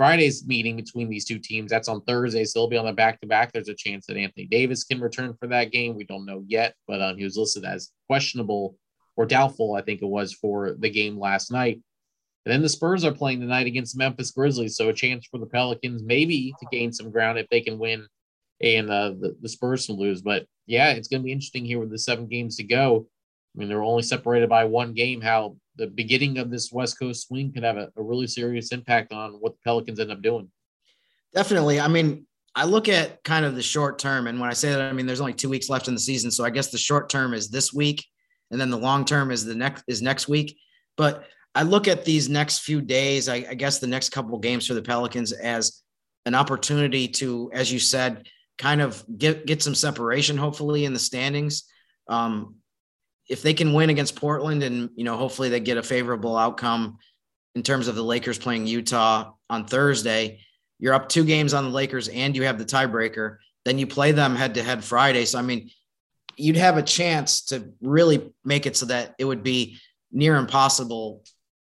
Friday's 0.01 0.47
meeting 0.47 0.77
between 0.77 1.11
these 1.11 1.27
two 1.27 1.39
teams, 1.39 1.71
that's 1.71 1.87
on 1.87 2.01
Thursday. 2.01 2.43
So 2.47 2.61
they'll 2.61 2.71
be 2.71 2.79
on 2.79 2.87
the 2.87 2.93
back 2.95 3.21
to 3.21 3.27
back. 3.27 3.53
There's 3.53 3.69
a 3.69 3.75
chance 3.75 4.07
that 4.07 4.17
Anthony 4.17 4.47
Davis 4.47 4.83
can 4.83 4.99
return 4.99 5.35
for 5.39 5.47
that 5.49 5.73
game. 5.73 5.95
We 5.95 6.05
don't 6.05 6.25
know 6.25 6.43
yet, 6.47 6.75
but 6.89 7.03
um, 7.03 7.19
he 7.19 7.25
was 7.25 7.37
listed 7.37 7.67
as 7.67 7.91
questionable 8.07 8.79
or 9.17 9.27
doubtful, 9.27 9.75
I 9.75 9.83
think 9.83 10.01
it 10.01 10.07
was, 10.07 10.33
for 10.33 10.75
the 10.79 10.89
game 10.89 11.19
last 11.19 11.53
night. 11.53 11.83
And 12.47 12.53
then 12.55 12.63
the 12.63 12.69
Spurs 12.71 13.05
are 13.05 13.13
playing 13.13 13.41
tonight 13.41 13.67
against 13.67 13.95
Memphis 13.95 14.31
Grizzlies. 14.31 14.75
So 14.75 14.89
a 14.89 14.95
chance 14.95 15.27
for 15.31 15.37
the 15.37 15.45
Pelicans 15.45 16.03
maybe 16.03 16.55
to 16.59 16.67
gain 16.73 16.95
some 16.95 17.11
ground 17.11 17.39
if 17.39 17.51
they 17.51 17.61
can 17.61 17.79
win 17.79 18.07
and 18.63 18.89
uh, 18.89 19.11
the, 19.11 19.37
the 19.43 19.51
Spurs 19.51 19.85
can 19.85 19.97
lose. 19.97 20.23
But 20.23 20.47
yeah, 20.65 20.93
it's 20.93 21.09
going 21.09 21.21
to 21.21 21.27
be 21.27 21.33
interesting 21.33 21.67
here 21.67 21.79
with 21.79 21.91
the 21.91 21.99
seven 21.99 22.27
games 22.27 22.57
to 22.57 22.65
go. 22.65 23.07
I 23.55 23.59
mean, 23.59 23.69
they're 23.69 23.83
only 23.83 24.03
separated 24.03 24.49
by 24.49 24.65
one 24.65 24.95
game. 24.95 25.21
How 25.21 25.57
the 25.77 25.87
beginning 25.87 26.39
of 26.39 26.51
this 26.51 26.73
West 26.73 26.99
Coast 26.99 27.29
swing 27.29 27.53
could 27.53 27.63
have 27.63 27.77
a, 27.77 27.91
a 27.97 28.03
really 28.03 28.27
serious 28.27 28.73
impact 28.73 29.13
on 29.13 29.33
what 29.35 29.53
the 29.53 29.59
Pelicans 29.65 30.01
end 30.01 30.13
up 30.13 30.23
doing. 30.23 30.51
Definitely. 31.35 31.81
I 31.81 31.89
mean, 31.89 32.27
I 32.55 32.65
look 32.65 32.89
at 32.89 33.23
kind 33.23 33.45
of 33.45 33.55
the 33.55 33.63
short 33.63 33.99
term, 33.99 34.27
and 34.27 34.41
when 34.41 34.51
I 34.51 34.55
say 34.55 34.71
that, 34.71 34.81
I 34.81 34.93
mean 34.93 35.07
there's 35.07 35.21
only 35.21 35.33
two 35.33 35.49
weeks 35.49 35.69
left 35.69 35.89
in 35.89 35.95
the 35.95 36.01
season. 36.01 36.31
So 36.31 36.45
I 36.45 36.51
guess 36.51 36.71
the 36.71 36.79
short 36.79 37.09
term 37.09 37.33
is 37.33 37.49
this 37.49 37.73
week, 37.73 38.05
and 38.51 38.61
then 38.61 38.71
the 38.71 38.77
long 38.77 39.05
term 39.05 39.31
is 39.31 39.45
the 39.45 39.55
next 39.55 39.85
is 39.87 40.03
next 40.03 40.29
week. 40.29 40.59
But 40.97 41.25
I 41.55 41.63
look 41.63 41.89
at 41.89 42.05
these 42.05 42.29
next 42.29 42.61
few 42.61 42.81
days, 42.81 43.29
I, 43.29 43.37
I 43.49 43.55
guess 43.55 43.79
the 43.79 43.87
next 43.87 44.11
couple 44.11 44.35
of 44.35 44.43
games 44.43 44.67
for 44.67 44.75
the 44.75 44.83
Pelicans 44.83 45.33
as 45.33 45.83
an 46.27 46.35
opportunity 46.35 47.09
to, 47.09 47.51
as 47.53 47.73
you 47.73 47.79
said, 47.79 48.29
kind 48.59 48.81
of 48.81 49.05
get 49.17 49.47
get 49.47 49.63
some 49.63 49.75
separation, 49.75 50.37
hopefully 50.37 50.85
in 50.85 50.93
the 50.93 50.99
standings. 50.99 51.65
Um, 52.09 52.57
if 53.31 53.43
they 53.43 53.55
can 53.55 53.73
win 53.73 53.91
against 53.91 54.17
Portland 54.17 54.63
and 54.65 54.91
you 54.97 55.05
know 55.05 55.17
hopefully 55.17 55.49
they 55.49 55.61
get 55.61 55.79
a 55.79 55.83
favorable 55.83 56.37
outcome 56.37 56.99
in 57.55 57.63
terms 57.63 57.89
of 57.89 57.95
the 57.95 58.03
Lakers 58.03 58.39
playing 58.39 58.67
Utah 58.67 59.33
on 59.49 59.65
Thursday. 59.65 60.41
You're 60.79 60.95
up 60.95 61.09
two 61.09 61.25
games 61.25 61.55
on 61.55 61.65
the 61.65 61.71
Lakers 61.71 62.09
and 62.09 62.35
you 62.35 62.43
have 62.43 62.59
the 62.59 62.65
tiebreaker. 62.65 63.39
Then 63.65 63.79
you 63.79 63.87
play 63.87 64.13
them 64.13 64.35
head 64.35 64.55
to 64.55 64.63
head 64.63 64.83
Friday. 64.83 65.25
So, 65.25 65.39
I 65.39 65.43
mean, 65.43 65.71
you'd 66.37 66.57
have 66.57 66.77
a 66.77 66.83
chance 66.83 67.43
to 67.47 67.71
really 67.81 68.33
make 68.45 68.67
it 68.67 68.77
so 68.77 68.87
that 68.87 69.15
it 69.19 69.25
would 69.25 69.43
be 69.43 69.79
near 70.11 70.37
impossible 70.37 71.23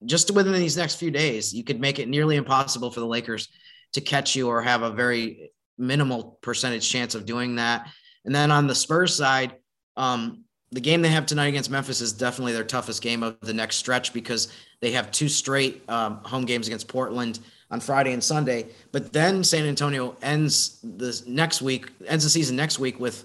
just 0.05 0.31
within 0.31 0.53
these 0.53 0.77
next 0.77 0.97
few 0.97 1.11
days. 1.11 1.53
You 1.53 1.65
could 1.65 1.81
make 1.81 1.99
it 1.99 2.09
nearly 2.09 2.37
impossible 2.37 2.91
for 2.91 3.01
the 3.01 3.07
Lakers 3.07 3.49
to 3.95 4.01
catch 4.01 4.37
you 4.37 4.49
or 4.49 4.63
have 4.63 4.83
a 4.83 4.91
very 4.91 5.51
minimal 5.77 6.39
percentage 6.43 6.89
chance 6.89 7.15
of 7.15 7.25
doing 7.25 7.57
that. 7.57 7.89
And 8.25 8.35
then 8.35 8.51
on 8.51 8.67
the 8.67 8.75
Spurs 8.75 9.15
side, 9.15 9.55
um, 9.97 10.45
the 10.71 10.81
game 10.81 11.01
they 11.01 11.09
have 11.09 11.27
tonight 11.27 11.47
against 11.47 11.71
Memphis 11.71 12.01
is 12.01 12.13
definitely 12.13 12.53
their 12.53 12.65
toughest 12.65 13.01
game 13.03 13.23
of 13.23 13.41
the 13.41 13.55
next 13.55 13.77
stretch 13.77 14.13
because 14.13 14.53
they 14.81 14.93
have 14.93 15.11
two 15.11 15.29
straight 15.29 15.83
um, 15.89 16.17
home 16.25 16.45
games 16.45 16.67
against 16.67 16.89
Portland 16.89 17.41
on 17.71 17.81
Friday 17.81 18.13
and 18.13 18.23
Sunday. 18.23 18.67
But 18.93 19.13
then 19.13 19.43
San 19.43 19.65
Antonio 19.65 20.17
ends 20.23 20.79
the 20.83 21.23
next 21.27 21.63
week, 21.63 21.91
ends 22.07 22.25
the 22.25 22.31
season 22.31 22.57
next 22.57 22.79
week 22.79 23.01
with 23.01 23.25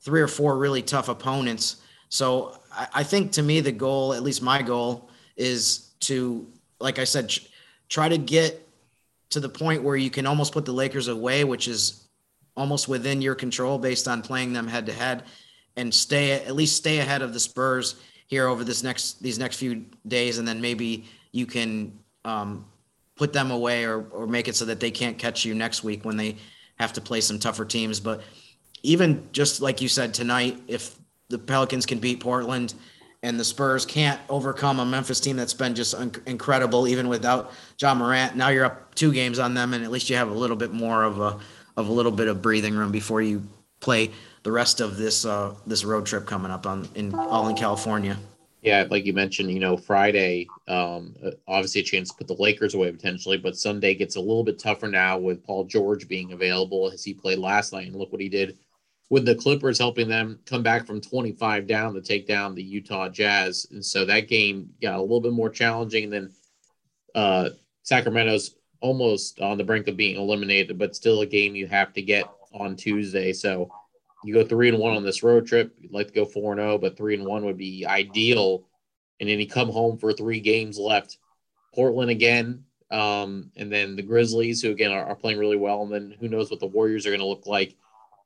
three 0.00 0.20
or 0.20 0.28
four 0.28 0.58
really 0.58 0.82
tough 0.82 1.08
opponents. 1.08 1.76
So 2.08 2.58
I, 2.72 2.88
I 2.94 3.02
think 3.04 3.32
to 3.32 3.42
me, 3.42 3.60
the 3.60 3.72
goal, 3.72 4.12
at 4.12 4.22
least 4.22 4.42
my 4.42 4.62
goal, 4.62 5.08
is 5.36 5.90
to, 6.00 6.46
like 6.80 6.98
I 6.98 7.04
said, 7.04 7.32
try 7.88 8.08
to 8.08 8.18
get 8.18 8.66
to 9.30 9.38
the 9.38 9.48
point 9.48 9.84
where 9.84 9.96
you 9.96 10.10
can 10.10 10.26
almost 10.26 10.52
put 10.52 10.64
the 10.64 10.72
Lakers 10.72 11.06
away, 11.06 11.44
which 11.44 11.68
is 11.68 12.08
almost 12.56 12.88
within 12.88 13.22
your 13.22 13.36
control 13.36 13.78
based 13.78 14.08
on 14.08 14.22
playing 14.22 14.52
them 14.52 14.66
head 14.66 14.86
to 14.86 14.92
head 14.92 15.22
and 15.76 15.92
stay 15.92 16.32
at 16.32 16.54
least 16.54 16.76
stay 16.76 16.98
ahead 16.98 17.22
of 17.22 17.32
the 17.32 17.40
Spurs 17.40 17.96
here 18.26 18.46
over 18.46 18.64
this 18.64 18.82
next 18.82 19.22
these 19.22 19.38
next 19.38 19.56
few 19.56 19.84
days, 20.06 20.38
and 20.38 20.46
then 20.46 20.60
maybe 20.60 21.04
you 21.32 21.46
can 21.46 21.92
um, 22.24 22.64
put 23.16 23.32
them 23.32 23.50
away 23.50 23.84
or 23.84 24.04
or 24.10 24.26
make 24.26 24.48
it 24.48 24.56
so 24.56 24.64
that 24.64 24.80
they 24.80 24.90
can't 24.90 25.18
catch 25.18 25.44
you 25.44 25.54
next 25.54 25.82
week 25.84 26.04
when 26.04 26.16
they 26.16 26.36
have 26.78 26.92
to 26.94 27.00
play 27.00 27.20
some 27.20 27.38
tougher 27.38 27.64
teams. 27.64 28.00
But 28.00 28.22
even 28.82 29.28
just 29.32 29.60
like 29.60 29.80
you 29.80 29.88
said 29.88 30.14
tonight, 30.14 30.60
if 30.66 30.96
the 31.28 31.38
Pelicans 31.38 31.86
can 31.86 31.98
beat 31.98 32.20
Portland 32.20 32.74
and 33.22 33.38
the 33.38 33.44
Spurs 33.44 33.84
can't 33.84 34.20
overcome 34.28 34.80
a 34.80 34.84
Memphis 34.84 35.20
team 35.20 35.36
that's 35.36 35.52
been 35.52 35.74
just 35.74 35.94
un- 35.94 36.12
incredible, 36.26 36.88
even 36.88 37.08
without 37.08 37.52
Ja 37.78 37.94
Morant. 37.94 38.34
Now 38.34 38.48
you're 38.48 38.64
up 38.64 38.94
two 38.94 39.12
games 39.12 39.38
on 39.38 39.54
them, 39.54 39.74
and 39.74 39.84
at 39.84 39.90
least 39.90 40.08
you 40.08 40.16
have 40.16 40.30
a 40.30 40.34
little 40.34 40.56
bit 40.56 40.72
more 40.72 41.02
of 41.04 41.20
a 41.20 41.38
of 41.76 41.88
a 41.88 41.92
little 41.92 42.12
bit 42.12 42.28
of 42.28 42.42
breathing 42.42 42.74
room 42.74 42.90
before 42.90 43.22
you 43.22 43.42
play 43.80 44.10
the 44.42 44.52
rest 44.52 44.80
of 44.80 44.96
this 44.96 45.24
uh, 45.24 45.54
this 45.66 45.84
road 45.84 46.06
trip 46.06 46.26
coming 46.26 46.50
up 46.50 46.66
on 46.66 46.88
in 46.94 47.14
all 47.14 47.48
in 47.48 47.56
California. 47.56 48.16
Yeah, 48.62 48.86
like 48.90 49.06
you 49.06 49.14
mentioned, 49.14 49.50
you 49.50 49.58
know, 49.58 49.76
Friday, 49.78 50.46
um, 50.68 51.14
obviously 51.48 51.80
a 51.80 51.84
chance 51.84 52.10
to 52.10 52.16
put 52.16 52.26
the 52.26 52.42
Lakers 52.42 52.74
away 52.74 52.92
potentially, 52.92 53.38
but 53.38 53.56
Sunday 53.56 53.94
gets 53.94 54.16
a 54.16 54.20
little 54.20 54.44
bit 54.44 54.58
tougher 54.58 54.88
now 54.88 55.16
with 55.16 55.42
Paul 55.42 55.64
George 55.64 56.06
being 56.06 56.32
available 56.32 56.90
as 56.92 57.02
he 57.02 57.14
played 57.14 57.38
last 57.38 57.72
night. 57.72 57.86
And 57.86 57.96
look 57.96 58.12
what 58.12 58.20
he 58.20 58.28
did 58.28 58.58
with 59.08 59.24
the 59.24 59.34
Clippers, 59.34 59.78
helping 59.78 60.08
them 60.08 60.38
come 60.44 60.62
back 60.62 60.86
from 60.86 61.00
25 61.00 61.66
down 61.66 61.94
to 61.94 62.02
take 62.02 62.26
down 62.26 62.54
the 62.54 62.62
Utah 62.62 63.08
Jazz. 63.08 63.66
And 63.70 63.84
so 63.84 64.04
that 64.04 64.28
game 64.28 64.68
got 64.82 64.98
a 64.98 65.00
little 65.00 65.22
bit 65.22 65.32
more 65.32 65.48
challenging 65.48 66.10
than 66.10 66.30
uh, 67.14 67.48
Sacramento's 67.82 68.56
almost 68.80 69.40
on 69.40 69.56
the 69.56 69.64
brink 69.64 69.88
of 69.88 69.96
being 69.96 70.16
eliminated, 70.16 70.78
but 70.78 70.94
still 70.94 71.22
a 71.22 71.26
game 71.26 71.54
you 71.54 71.66
have 71.66 71.94
to 71.94 72.02
get 72.02 72.24
on 72.52 72.76
Tuesday. 72.76 73.32
So 73.32 73.70
you 74.24 74.34
go 74.34 74.44
three 74.44 74.68
and 74.68 74.78
one 74.78 74.96
on 74.96 75.04
this 75.04 75.22
road 75.22 75.46
trip. 75.46 75.74
You'd 75.78 75.92
like 75.92 76.08
to 76.08 76.12
go 76.12 76.24
four 76.24 76.52
and 76.52 76.60
zero, 76.60 76.74
oh, 76.74 76.78
but 76.78 76.96
three 76.96 77.14
and 77.14 77.24
one 77.24 77.44
would 77.44 77.56
be 77.56 77.86
ideal. 77.86 78.64
And 79.18 79.28
then 79.28 79.40
you 79.40 79.48
come 79.48 79.68
home 79.68 79.98
for 79.98 80.12
three 80.12 80.40
games 80.40 80.78
left. 80.78 81.18
Portland 81.74 82.10
again, 82.10 82.64
um, 82.90 83.50
and 83.56 83.72
then 83.72 83.94
the 83.94 84.02
Grizzlies, 84.02 84.60
who 84.60 84.70
again 84.70 84.90
are, 84.90 85.04
are, 85.04 85.14
playing 85.14 85.38
really 85.38 85.56
well, 85.56 85.82
and 85.82 85.92
then 85.92 86.16
who 86.18 86.28
knows 86.28 86.50
what 86.50 86.58
the 86.58 86.66
Warriors 86.66 87.06
are 87.06 87.10
going 87.10 87.20
to 87.20 87.26
look 87.26 87.46
like 87.46 87.76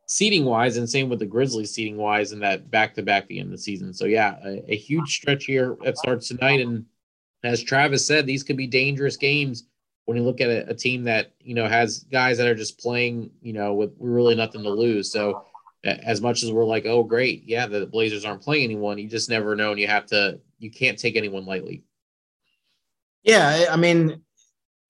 seating 0.07 0.45
wise, 0.45 0.77
and 0.77 0.89
same 0.89 1.09
with 1.09 1.19
the 1.19 1.27
Grizzlies 1.27 1.71
seating 1.71 1.97
wise 1.97 2.33
and 2.33 2.43
that 2.43 2.71
back 2.71 2.95
to 2.95 3.03
back 3.03 3.27
the 3.27 3.39
end 3.39 3.49
of 3.49 3.53
the 3.53 3.59
season. 3.59 3.93
So 3.93 4.07
yeah, 4.07 4.37
a, 4.45 4.73
a 4.73 4.77
huge 4.77 5.17
stretch 5.17 5.45
here 5.45 5.77
that 5.85 5.99
starts 5.99 6.29
tonight, 6.29 6.61
and 6.61 6.87
as 7.43 7.63
Travis 7.63 8.07
said, 8.07 8.27
these 8.27 8.43
could 8.43 8.57
be 8.57 8.67
dangerous 8.67 9.19
games 9.19 9.65
when 10.07 10.17
you 10.17 10.23
look 10.23 10.41
at 10.41 10.49
a, 10.49 10.71
a 10.71 10.75
team 10.75 11.05
that 11.05 11.33
you 11.41 11.55
know 11.55 11.69
has 11.69 12.07
guys 12.11 12.39
that 12.39 12.47
are 12.47 12.55
just 12.55 12.81
playing, 12.81 13.31
you 13.43 13.53
know, 13.53 13.75
with 13.75 13.95
really 13.99 14.35
nothing 14.35 14.63
to 14.63 14.71
lose. 14.71 15.13
So 15.13 15.45
as 15.85 16.21
much 16.21 16.43
as 16.43 16.51
we're 16.51 16.65
like, 16.65 16.87
oh, 16.87 17.03
great, 17.03 17.45
yeah, 17.47 17.67
the 17.67 17.87
Blazers 17.87 18.25
aren't 18.25 18.43
playing 18.43 18.65
anyone, 18.65 18.99
you 18.99 19.09
just 19.09 19.29
never 19.29 19.55
know, 19.55 19.71
and 19.71 19.81
you 19.81 19.87
have 19.87 20.07
to, 20.07 20.41
you 20.59 20.71
can't 20.71 20.99
take 20.99 21.17
anyone 21.17 21.45
lightly. 21.45 21.85
Yeah, 23.23 23.67
I 23.71 23.77
mean, 23.77 24.23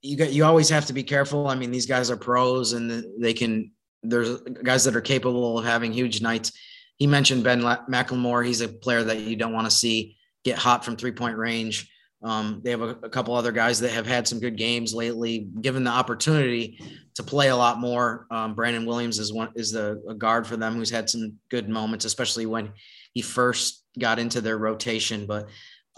you 0.02 0.16
got 0.16 0.33
you 0.33 0.44
always 0.44 0.68
have 0.68 0.87
to 0.87 0.92
be 0.92 1.02
careful. 1.02 1.48
I 1.48 1.54
mean, 1.54 1.70
these 1.70 1.87
guys 1.87 2.11
are 2.11 2.16
pros, 2.16 2.74
and 2.74 3.04
they 3.18 3.33
can. 3.33 3.72
There's 4.02 4.40
guys 4.42 4.85
that 4.85 4.94
are 4.94 5.00
capable 5.00 5.59
of 5.59 5.64
having 5.64 5.92
huge 5.92 6.20
nights. 6.20 6.52
He 6.96 7.07
mentioned 7.07 7.42
Ben 7.42 7.62
McLemore. 7.62 8.44
He's 8.44 8.61
a 8.61 8.68
player 8.68 9.02
that 9.02 9.20
you 9.20 9.35
don't 9.35 9.54
want 9.54 9.66
to 9.66 9.74
see 9.74 10.16
get 10.44 10.59
hot 10.59 10.85
from 10.85 10.96
three 10.96 11.12
point 11.12 11.38
range. 11.38 11.90
Um, 12.25 12.63
they 12.65 12.71
have 12.71 12.81
a, 12.81 12.97
a, 13.03 13.11
couple 13.11 13.35
other 13.35 13.53
guys 13.53 13.79
that 13.81 13.91
have 13.91 14.07
had 14.07 14.27
some 14.27 14.41
good 14.41 14.57
games 14.57 14.95
lately, 14.95 15.47
given 15.61 15.85
the 15.85 15.91
opportunity 15.91 16.81
to 17.17 17.23
play 17.23 17.49
a 17.49 17.57
lot 17.57 17.79
more. 17.79 18.27
Um, 18.31 18.55
Brandon 18.55 18.87
Williams 18.87 19.19
is 19.19 19.31
one 19.31 19.51
is 19.55 19.73
the 19.73 20.03
a 20.09 20.15
guard 20.15 20.47
for 20.47 20.57
them 20.57 20.75
who's 20.75 20.89
had 20.89 21.11
some 21.11 21.35
good 21.51 21.69
moments, 21.69 22.07
especially 22.07 22.47
when 22.47 22.73
he 23.13 23.21
first 23.21 23.85
got 23.99 24.19
into 24.19 24.41
their 24.41 24.57
rotation. 24.57 25.27
But 25.27 25.45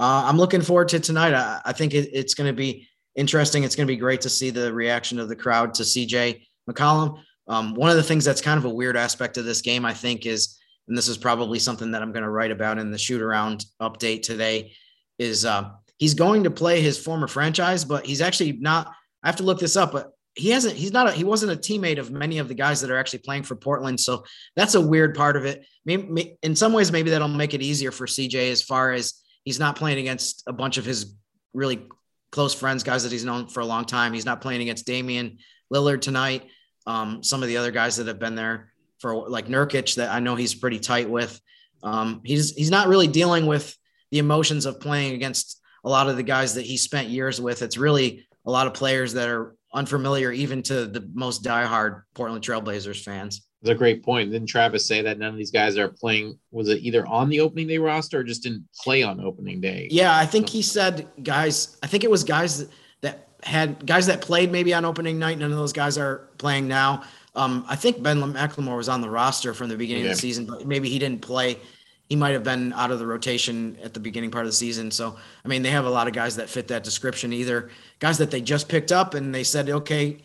uh, 0.01 0.25
I'm 0.27 0.37
looking 0.37 0.63
forward 0.63 0.89
to 0.89 1.01
tonight. 1.01 1.33
I, 1.33 1.61
I 1.65 1.73
think 1.73 1.95
it, 1.95 2.11
it's 2.13 2.35
going 2.35 2.49
to 2.49 2.57
be 2.57 2.89
interesting. 3.15 3.63
It's 3.63 3.77
going 3.77 3.87
to 3.87 3.93
be 3.93 3.97
great 3.97 4.21
to 4.23 4.29
see 4.29 4.51
the 4.51 4.73
reaction 4.73 5.21
of 5.21 5.29
the 5.29 5.37
crowd 5.37 5.75
to 5.75 5.85
CJ 5.85 6.43
McCollum. 6.69 7.23
Um, 7.47 7.75
one 7.75 7.91
of 7.91 7.97
the 7.97 8.03
things 8.03 8.25
that's 8.25 8.41
kind 8.41 8.59
of 8.59 8.65
a 8.65 8.75
weird 8.75 8.97
aspect 8.97 9.39
of 9.39 9.45
this 9.45 9.61
game, 9.61 9.85
I 9.85 9.95
think, 9.95 10.27
is, 10.27 10.59
and 10.89 10.99
this 10.99 11.07
is 11.07 11.17
probably 11.17 11.61
something 11.61 11.93
that 11.93 12.03
I'm 12.03 12.11
going 12.11 12.25
to 12.25 12.31
write 12.31 12.51
about 12.51 12.79
in 12.79 12.91
the 12.91 12.99
shoot 12.99 13.23
around 13.23 13.65
update 13.81 14.23
today, 14.23 14.73
is 15.19 15.45
uh, 15.45 15.71
he's 15.99 16.15
going 16.15 16.45
to 16.45 16.51
play 16.51 16.81
his 16.81 16.99
former 16.99 17.27
franchise, 17.27 17.85
but 17.85 18.07
he's 18.07 18.21
actually 18.21 18.53
not. 18.53 18.93
I 19.23 19.29
have 19.29 19.37
to 19.37 19.43
look 19.43 19.59
this 19.59 19.77
up, 19.77 19.93
but 19.93 20.13
he 20.35 20.51
hasn't. 20.51 20.77
He's 20.77 20.93
not. 20.93 21.09
A, 21.09 21.13
he 21.13 21.25
wasn't 21.25 21.53
a 21.53 21.57
teammate 21.57 21.99
of 21.99 22.11
many 22.11 22.39
of 22.39 22.49
the 22.49 22.55
guys 22.55 22.81
that 22.81 22.91
are 22.91 22.99
actually 22.99 23.21
playing 23.21 23.43
for 23.43 23.57
Portland. 23.57 23.99
So 23.99 24.25
that's 24.55 24.75
a 24.75 24.81
weird 24.81 25.15
part 25.15 25.37
of 25.37 25.45
it. 25.45 25.67
Maybe, 25.85 26.37
in 26.43 26.55
some 26.55 26.73
ways, 26.73 26.93
maybe 26.93 27.11
that'll 27.11 27.29
make 27.29 27.55
it 27.55 27.63
easier 27.63 27.91
for 27.91 28.07
CJ 28.07 28.51
as 28.51 28.63
far 28.63 28.93
as 28.93 29.15
he's 29.45 29.59
not 29.59 29.77
playing 29.77 29.99
against 29.99 30.43
a 30.47 30.53
bunch 30.53 30.77
of 30.77 30.85
his 30.85 31.15
really 31.55 31.87
close 32.31 32.55
friends, 32.55 32.83
guys 32.83 33.03
that 33.05 33.13
he's 33.13 33.25
known 33.25 33.49
for 33.49 33.61
a 33.61 33.67
long 33.67 33.85
time. 33.85 34.13
He's 34.13 34.27
not 34.27 34.41
playing 34.41 34.61
against 34.61 34.87
Damian 34.87 35.39
Lillard 35.73 36.03
tonight. 36.03 36.49
Um, 36.87 37.23
some 37.23 37.43
of 37.43 37.49
the 37.49 37.57
other 37.57 37.71
guys 37.71 37.97
that 37.97 38.07
have 38.07 38.19
been 38.19 38.35
there 38.35 38.73
for 39.01 39.29
like 39.29 39.47
Nurkic 39.47 39.97
that 39.97 40.11
I 40.11 40.21
know 40.21 40.37
he's 40.37 40.55
pretty 40.55 40.79
tight 40.79 41.09
with. 41.09 41.41
Um, 41.83 42.21
he's 42.25 42.55
he's 42.55 42.71
not 42.71 42.89
really 42.89 43.07
dealing 43.07 43.47
with 43.47 43.77
the 44.11 44.19
emotions 44.19 44.67
of 44.67 44.81
playing 44.81 45.15
against 45.15 45.61
a 45.87 45.89
lot 45.89 46.09
of 46.09 46.17
the 46.17 46.23
guys 46.23 46.53
that 46.55 46.67
he 46.67 46.77
spent 46.77 47.09
years 47.09 47.41
with. 47.41 47.63
It's 47.63 47.79
really 47.79 48.27
a 48.45 48.51
lot 48.51 48.67
of 48.67 48.75
players 48.75 49.13
that 49.15 49.29
are 49.29 49.55
unfamiliar 49.73 50.33
even 50.33 50.63
to 50.65 50.87
the 50.87 51.09
most 51.15 51.45
diehard 51.45 52.03
Portland 52.13 52.45
Trailblazers 52.45 53.03
fans. 53.03 53.47
That's 53.63 53.75
a 53.75 53.79
great 53.79 54.05
point. 54.05 54.33
Didn't 54.33 54.49
Travis 54.49 54.87
say 54.87 55.01
that 55.03 55.19
none 55.19 55.31
of 55.31 55.37
these 55.37 55.53
guys 55.53 55.79
are 55.79 55.89
playing? 55.89 56.39
Was 56.51 56.69
it 56.69 56.81
either 56.83 57.07
on 57.07 57.29
the 57.29 57.41
opening 57.41 57.69
day 57.69 57.79
roster 57.79 58.19
or 58.19 58.25
just 58.25 58.43
didn't 58.43 58.67
play 58.79 59.05
on 59.05 59.21
opening 59.21 59.61
day? 59.61 59.87
Yeah, 59.91 60.17
I 60.17 60.27
think 60.27 60.49
he 60.49 60.61
said 60.61 61.09
guys. 61.23 61.79
I 61.83 61.87
think 61.87 62.03
it 62.03 62.11
was 62.11 62.25
guys 62.25 62.67
that 63.03 63.29
had 63.45 63.87
guys 63.87 64.07
that 64.09 64.21
played 64.21 64.51
maybe 64.51 64.75
on 64.75 64.85
opening 64.85 65.21
night. 65.21 65.39
None 65.39 65.53
of 65.53 65.57
those 65.57 65.73
guys 65.73 65.99
are 65.99 66.29
playing 66.39 66.67
now. 66.67 67.05
Um, 67.37 67.65
I 67.69 67.77
think 67.77 68.03
Ben 68.03 68.21
McLemore 68.21 68.77
was 68.77 68.89
on 68.89 69.01
the 69.03 69.11
roster 69.11 69.55
from 69.55 69.69
the 69.69 69.77
beginning 69.77 70.05
of 70.05 70.11
the 70.11 70.17
season, 70.17 70.47
but 70.47 70.67
maybe 70.67 70.89
he 70.89 70.99
didn't 70.99 71.23
play 71.23 71.59
he 72.09 72.17
might 72.17 72.31
have 72.31 72.45
been 72.45 72.73
out 72.73 72.91
of 72.91 72.99
the 72.99 73.07
rotation 73.07 73.77
at 73.83 73.93
the 73.93 74.01
beginning 74.01 74.31
part 74.31 74.45
of 74.45 74.51
the 74.51 74.57
season. 74.57 74.91
So, 74.91 75.17
I 75.45 75.49
mean, 75.49 75.63
they 75.63 75.71
have 75.71 75.87
a 75.87 75.91
lot 75.91 76.07
of 76.07 76.13
guys 76.13 76.37
that 76.37 76.49
fit 76.49 76.69
that 76.69 76.85
description, 76.85 77.33
either 77.33 77.71
guys 77.99 78.19
that 78.19 78.31
they 78.31 78.41
just 78.41 78.69
picked 78.69 78.93
up 78.93 79.15
and 79.15 79.35
they 79.35 79.43
said, 79.43 79.69
okay, 79.69 80.19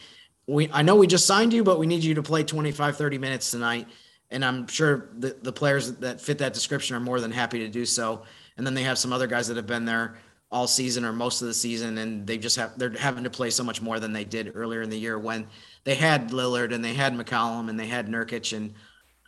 we, 0.47 0.69
I 0.71 0.83
know 0.83 0.95
we 0.95 1.07
just 1.07 1.25
signed 1.25 1.53
you, 1.53 1.63
but 1.63 1.79
we 1.79 1.87
need 1.87 2.03
you 2.03 2.13
to 2.15 2.23
play 2.23 2.43
25, 2.43 2.97
30 2.97 3.17
minutes 3.17 3.51
tonight. 3.51 3.87
And 4.29 4.45
I'm 4.45 4.67
sure 4.67 5.09
the, 5.17 5.35
the 5.41 5.51
players 5.51 5.93
that 5.93 6.21
fit 6.21 6.37
that 6.37 6.53
description 6.53 6.95
are 6.95 6.99
more 6.99 7.19
than 7.19 7.31
happy 7.31 7.59
to 7.59 7.67
do 7.67 7.85
so. 7.85 8.23
And 8.57 8.65
then 8.65 8.73
they 8.73 8.83
have 8.83 8.97
some 8.97 9.11
other 9.11 9.27
guys 9.27 9.47
that 9.47 9.57
have 9.57 9.67
been 9.67 9.85
there 9.85 10.17
all 10.51 10.67
season 10.67 11.05
or 11.05 11.13
most 11.13 11.41
of 11.41 11.47
the 11.47 11.53
season, 11.53 11.97
and 11.97 12.27
they 12.27 12.37
just 12.37 12.57
have, 12.57 12.77
they're 12.77 12.91
having 12.91 13.23
to 13.23 13.29
play 13.29 13.49
so 13.49 13.63
much 13.63 13.81
more 13.81 13.99
than 13.99 14.11
they 14.11 14.25
did 14.25 14.51
earlier 14.53 14.81
in 14.81 14.89
the 14.89 14.97
year 14.97 15.17
when 15.17 15.47
they 15.85 15.95
had 15.95 16.29
Lillard 16.29 16.73
and 16.73 16.83
they 16.83 16.93
had 16.93 17.13
McCollum 17.13 17.69
and 17.69 17.79
they 17.79 17.87
had 17.87 18.07
Nurkic 18.07 18.55
and 18.55 18.73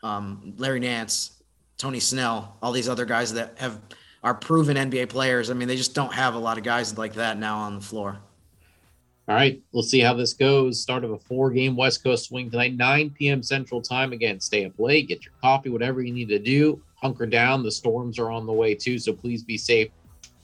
um, 0.04 0.54
Larry 0.58 0.82
Nance 0.82 1.42
Tony 1.84 2.00
Snell, 2.00 2.56
all 2.62 2.72
these 2.72 2.88
other 2.88 3.04
guys 3.04 3.34
that 3.34 3.58
have 3.58 3.78
are 4.24 4.34
proven 4.34 4.78
NBA 4.78 5.10
players. 5.10 5.50
I 5.50 5.54
mean, 5.54 5.67
they 5.67 5.76
just 5.76 5.93
don't 5.93 6.13
have 6.13 6.34
a 6.34 6.39
lot 6.39 6.58
of 6.58 6.63
guys 6.63 6.98
like 6.98 7.15
that 7.15 7.38
now 7.38 7.58
on 7.58 7.76
the 7.76 7.82
floor. 7.82 8.19
All 9.28 9.36
right, 9.36 9.62
we'll 9.74 9.84
see 9.84 10.00
how 10.00 10.13
this 10.13 10.32
goes. 10.32 10.80
Start 10.82 11.04
of 11.04 11.12
a 11.12 11.19
four-game 11.19 11.76
West 11.76 12.02
Coast 12.02 12.30
swing 12.30 12.50
tonight, 12.50 12.78
9 12.78 13.10
p.m. 13.10 13.43
Central 13.43 13.82
Time. 13.82 14.13
Again, 14.13 14.39
stay 14.39 14.63
up 14.63 14.80
late, 14.80 15.10
get 15.10 15.26
your 15.26 15.34
coffee, 15.41 15.69
whatever 15.72 16.02
you 16.02 16.13
need 16.13 16.30
to 16.30 16.39
do. 16.39 16.82
Hunker 16.96 17.26
down. 17.26 17.63
The 17.63 17.72
storms 17.72 18.17
are 18.17 18.32
on 18.32 18.46
the 18.46 18.54
way 18.54 18.76
too, 18.76 18.98
so 18.98 19.12
please 19.12 19.43
be 19.43 19.58
safe 19.58 19.89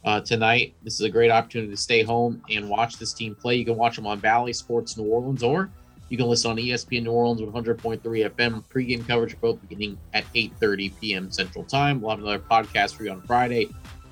uh, 0.04 0.19
tonight. 0.19 0.75
This 0.84 0.95
is 0.95 1.02
a 1.02 1.10
great 1.10 1.32
opportunity 1.32 1.71
to 1.71 1.78
stay 1.78 2.04
home 2.04 2.43
and 2.49 2.69
watch 2.69 2.97
this 2.97 3.13
team 3.13 3.34
play. 3.34 3.56
You 3.56 3.63
can 3.63 3.78
watch 3.78 3.95
them 3.95 4.06
on 4.06 4.19
Bally 4.19 4.52
Sports 4.52 4.97
New 4.97 5.06
Orleans, 5.06 5.41
or 5.41 5.71
you 6.10 6.17
can 6.17 6.28
listen 6.28 6.52
on 6.52 6.58
ESPN 6.58 7.04
New 7.04 7.12
Orleans 7.12 7.41
100.3 7.41 8.02
FM. 8.02 8.63
Pregame 8.65 9.08
coverage 9.08 9.39
both 9.39 9.62
beginning 9.62 9.98
at 10.13 10.26
8:30 10.34 11.00
p.m. 11.00 11.32
Central 11.32 11.63
Time. 11.63 12.02
We'll 12.02 12.12
have 12.12 12.19
another 12.19 12.39
podcast 12.39 12.95
for 12.95 13.04
you 13.04 13.12
on 13.12 13.22
Friday, 13.22 13.69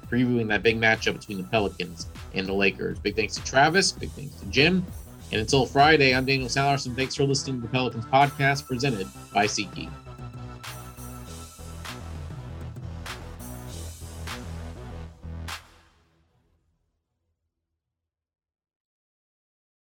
previewing 0.10 0.48
that 0.50 0.64
big 0.64 0.80
matchup 0.80 1.20
between 1.20 1.40
the 1.40 1.44
Pelicans 1.46 2.10
and 2.34 2.48
the 2.48 2.54
Lakers. 2.54 3.00
Big 3.00 3.16
thanks 3.16 3.36
to 3.36 3.44
Travis. 3.44 3.92
Big 3.92 4.12
thanks 4.12 4.36
to 4.36 4.46
Jim. 4.48 4.86
And 5.32 5.42
until 5.42 5.66
Friday, 5.66 6.16
I'm 6.16 6.26
Daniel 6.26 6.48
Sallerson. 6.48 6.96
Thanks 6.96 7.16
for 7.16 7.24
listening 7.24 7.58
to 7.58 7.62
the 7.64 7.72
Pelicans 7.72 8.06
podcast 8.06 8.66
presented 8.66 9.08
by 9.34 9.46
SeatGeek. 9.46 9.92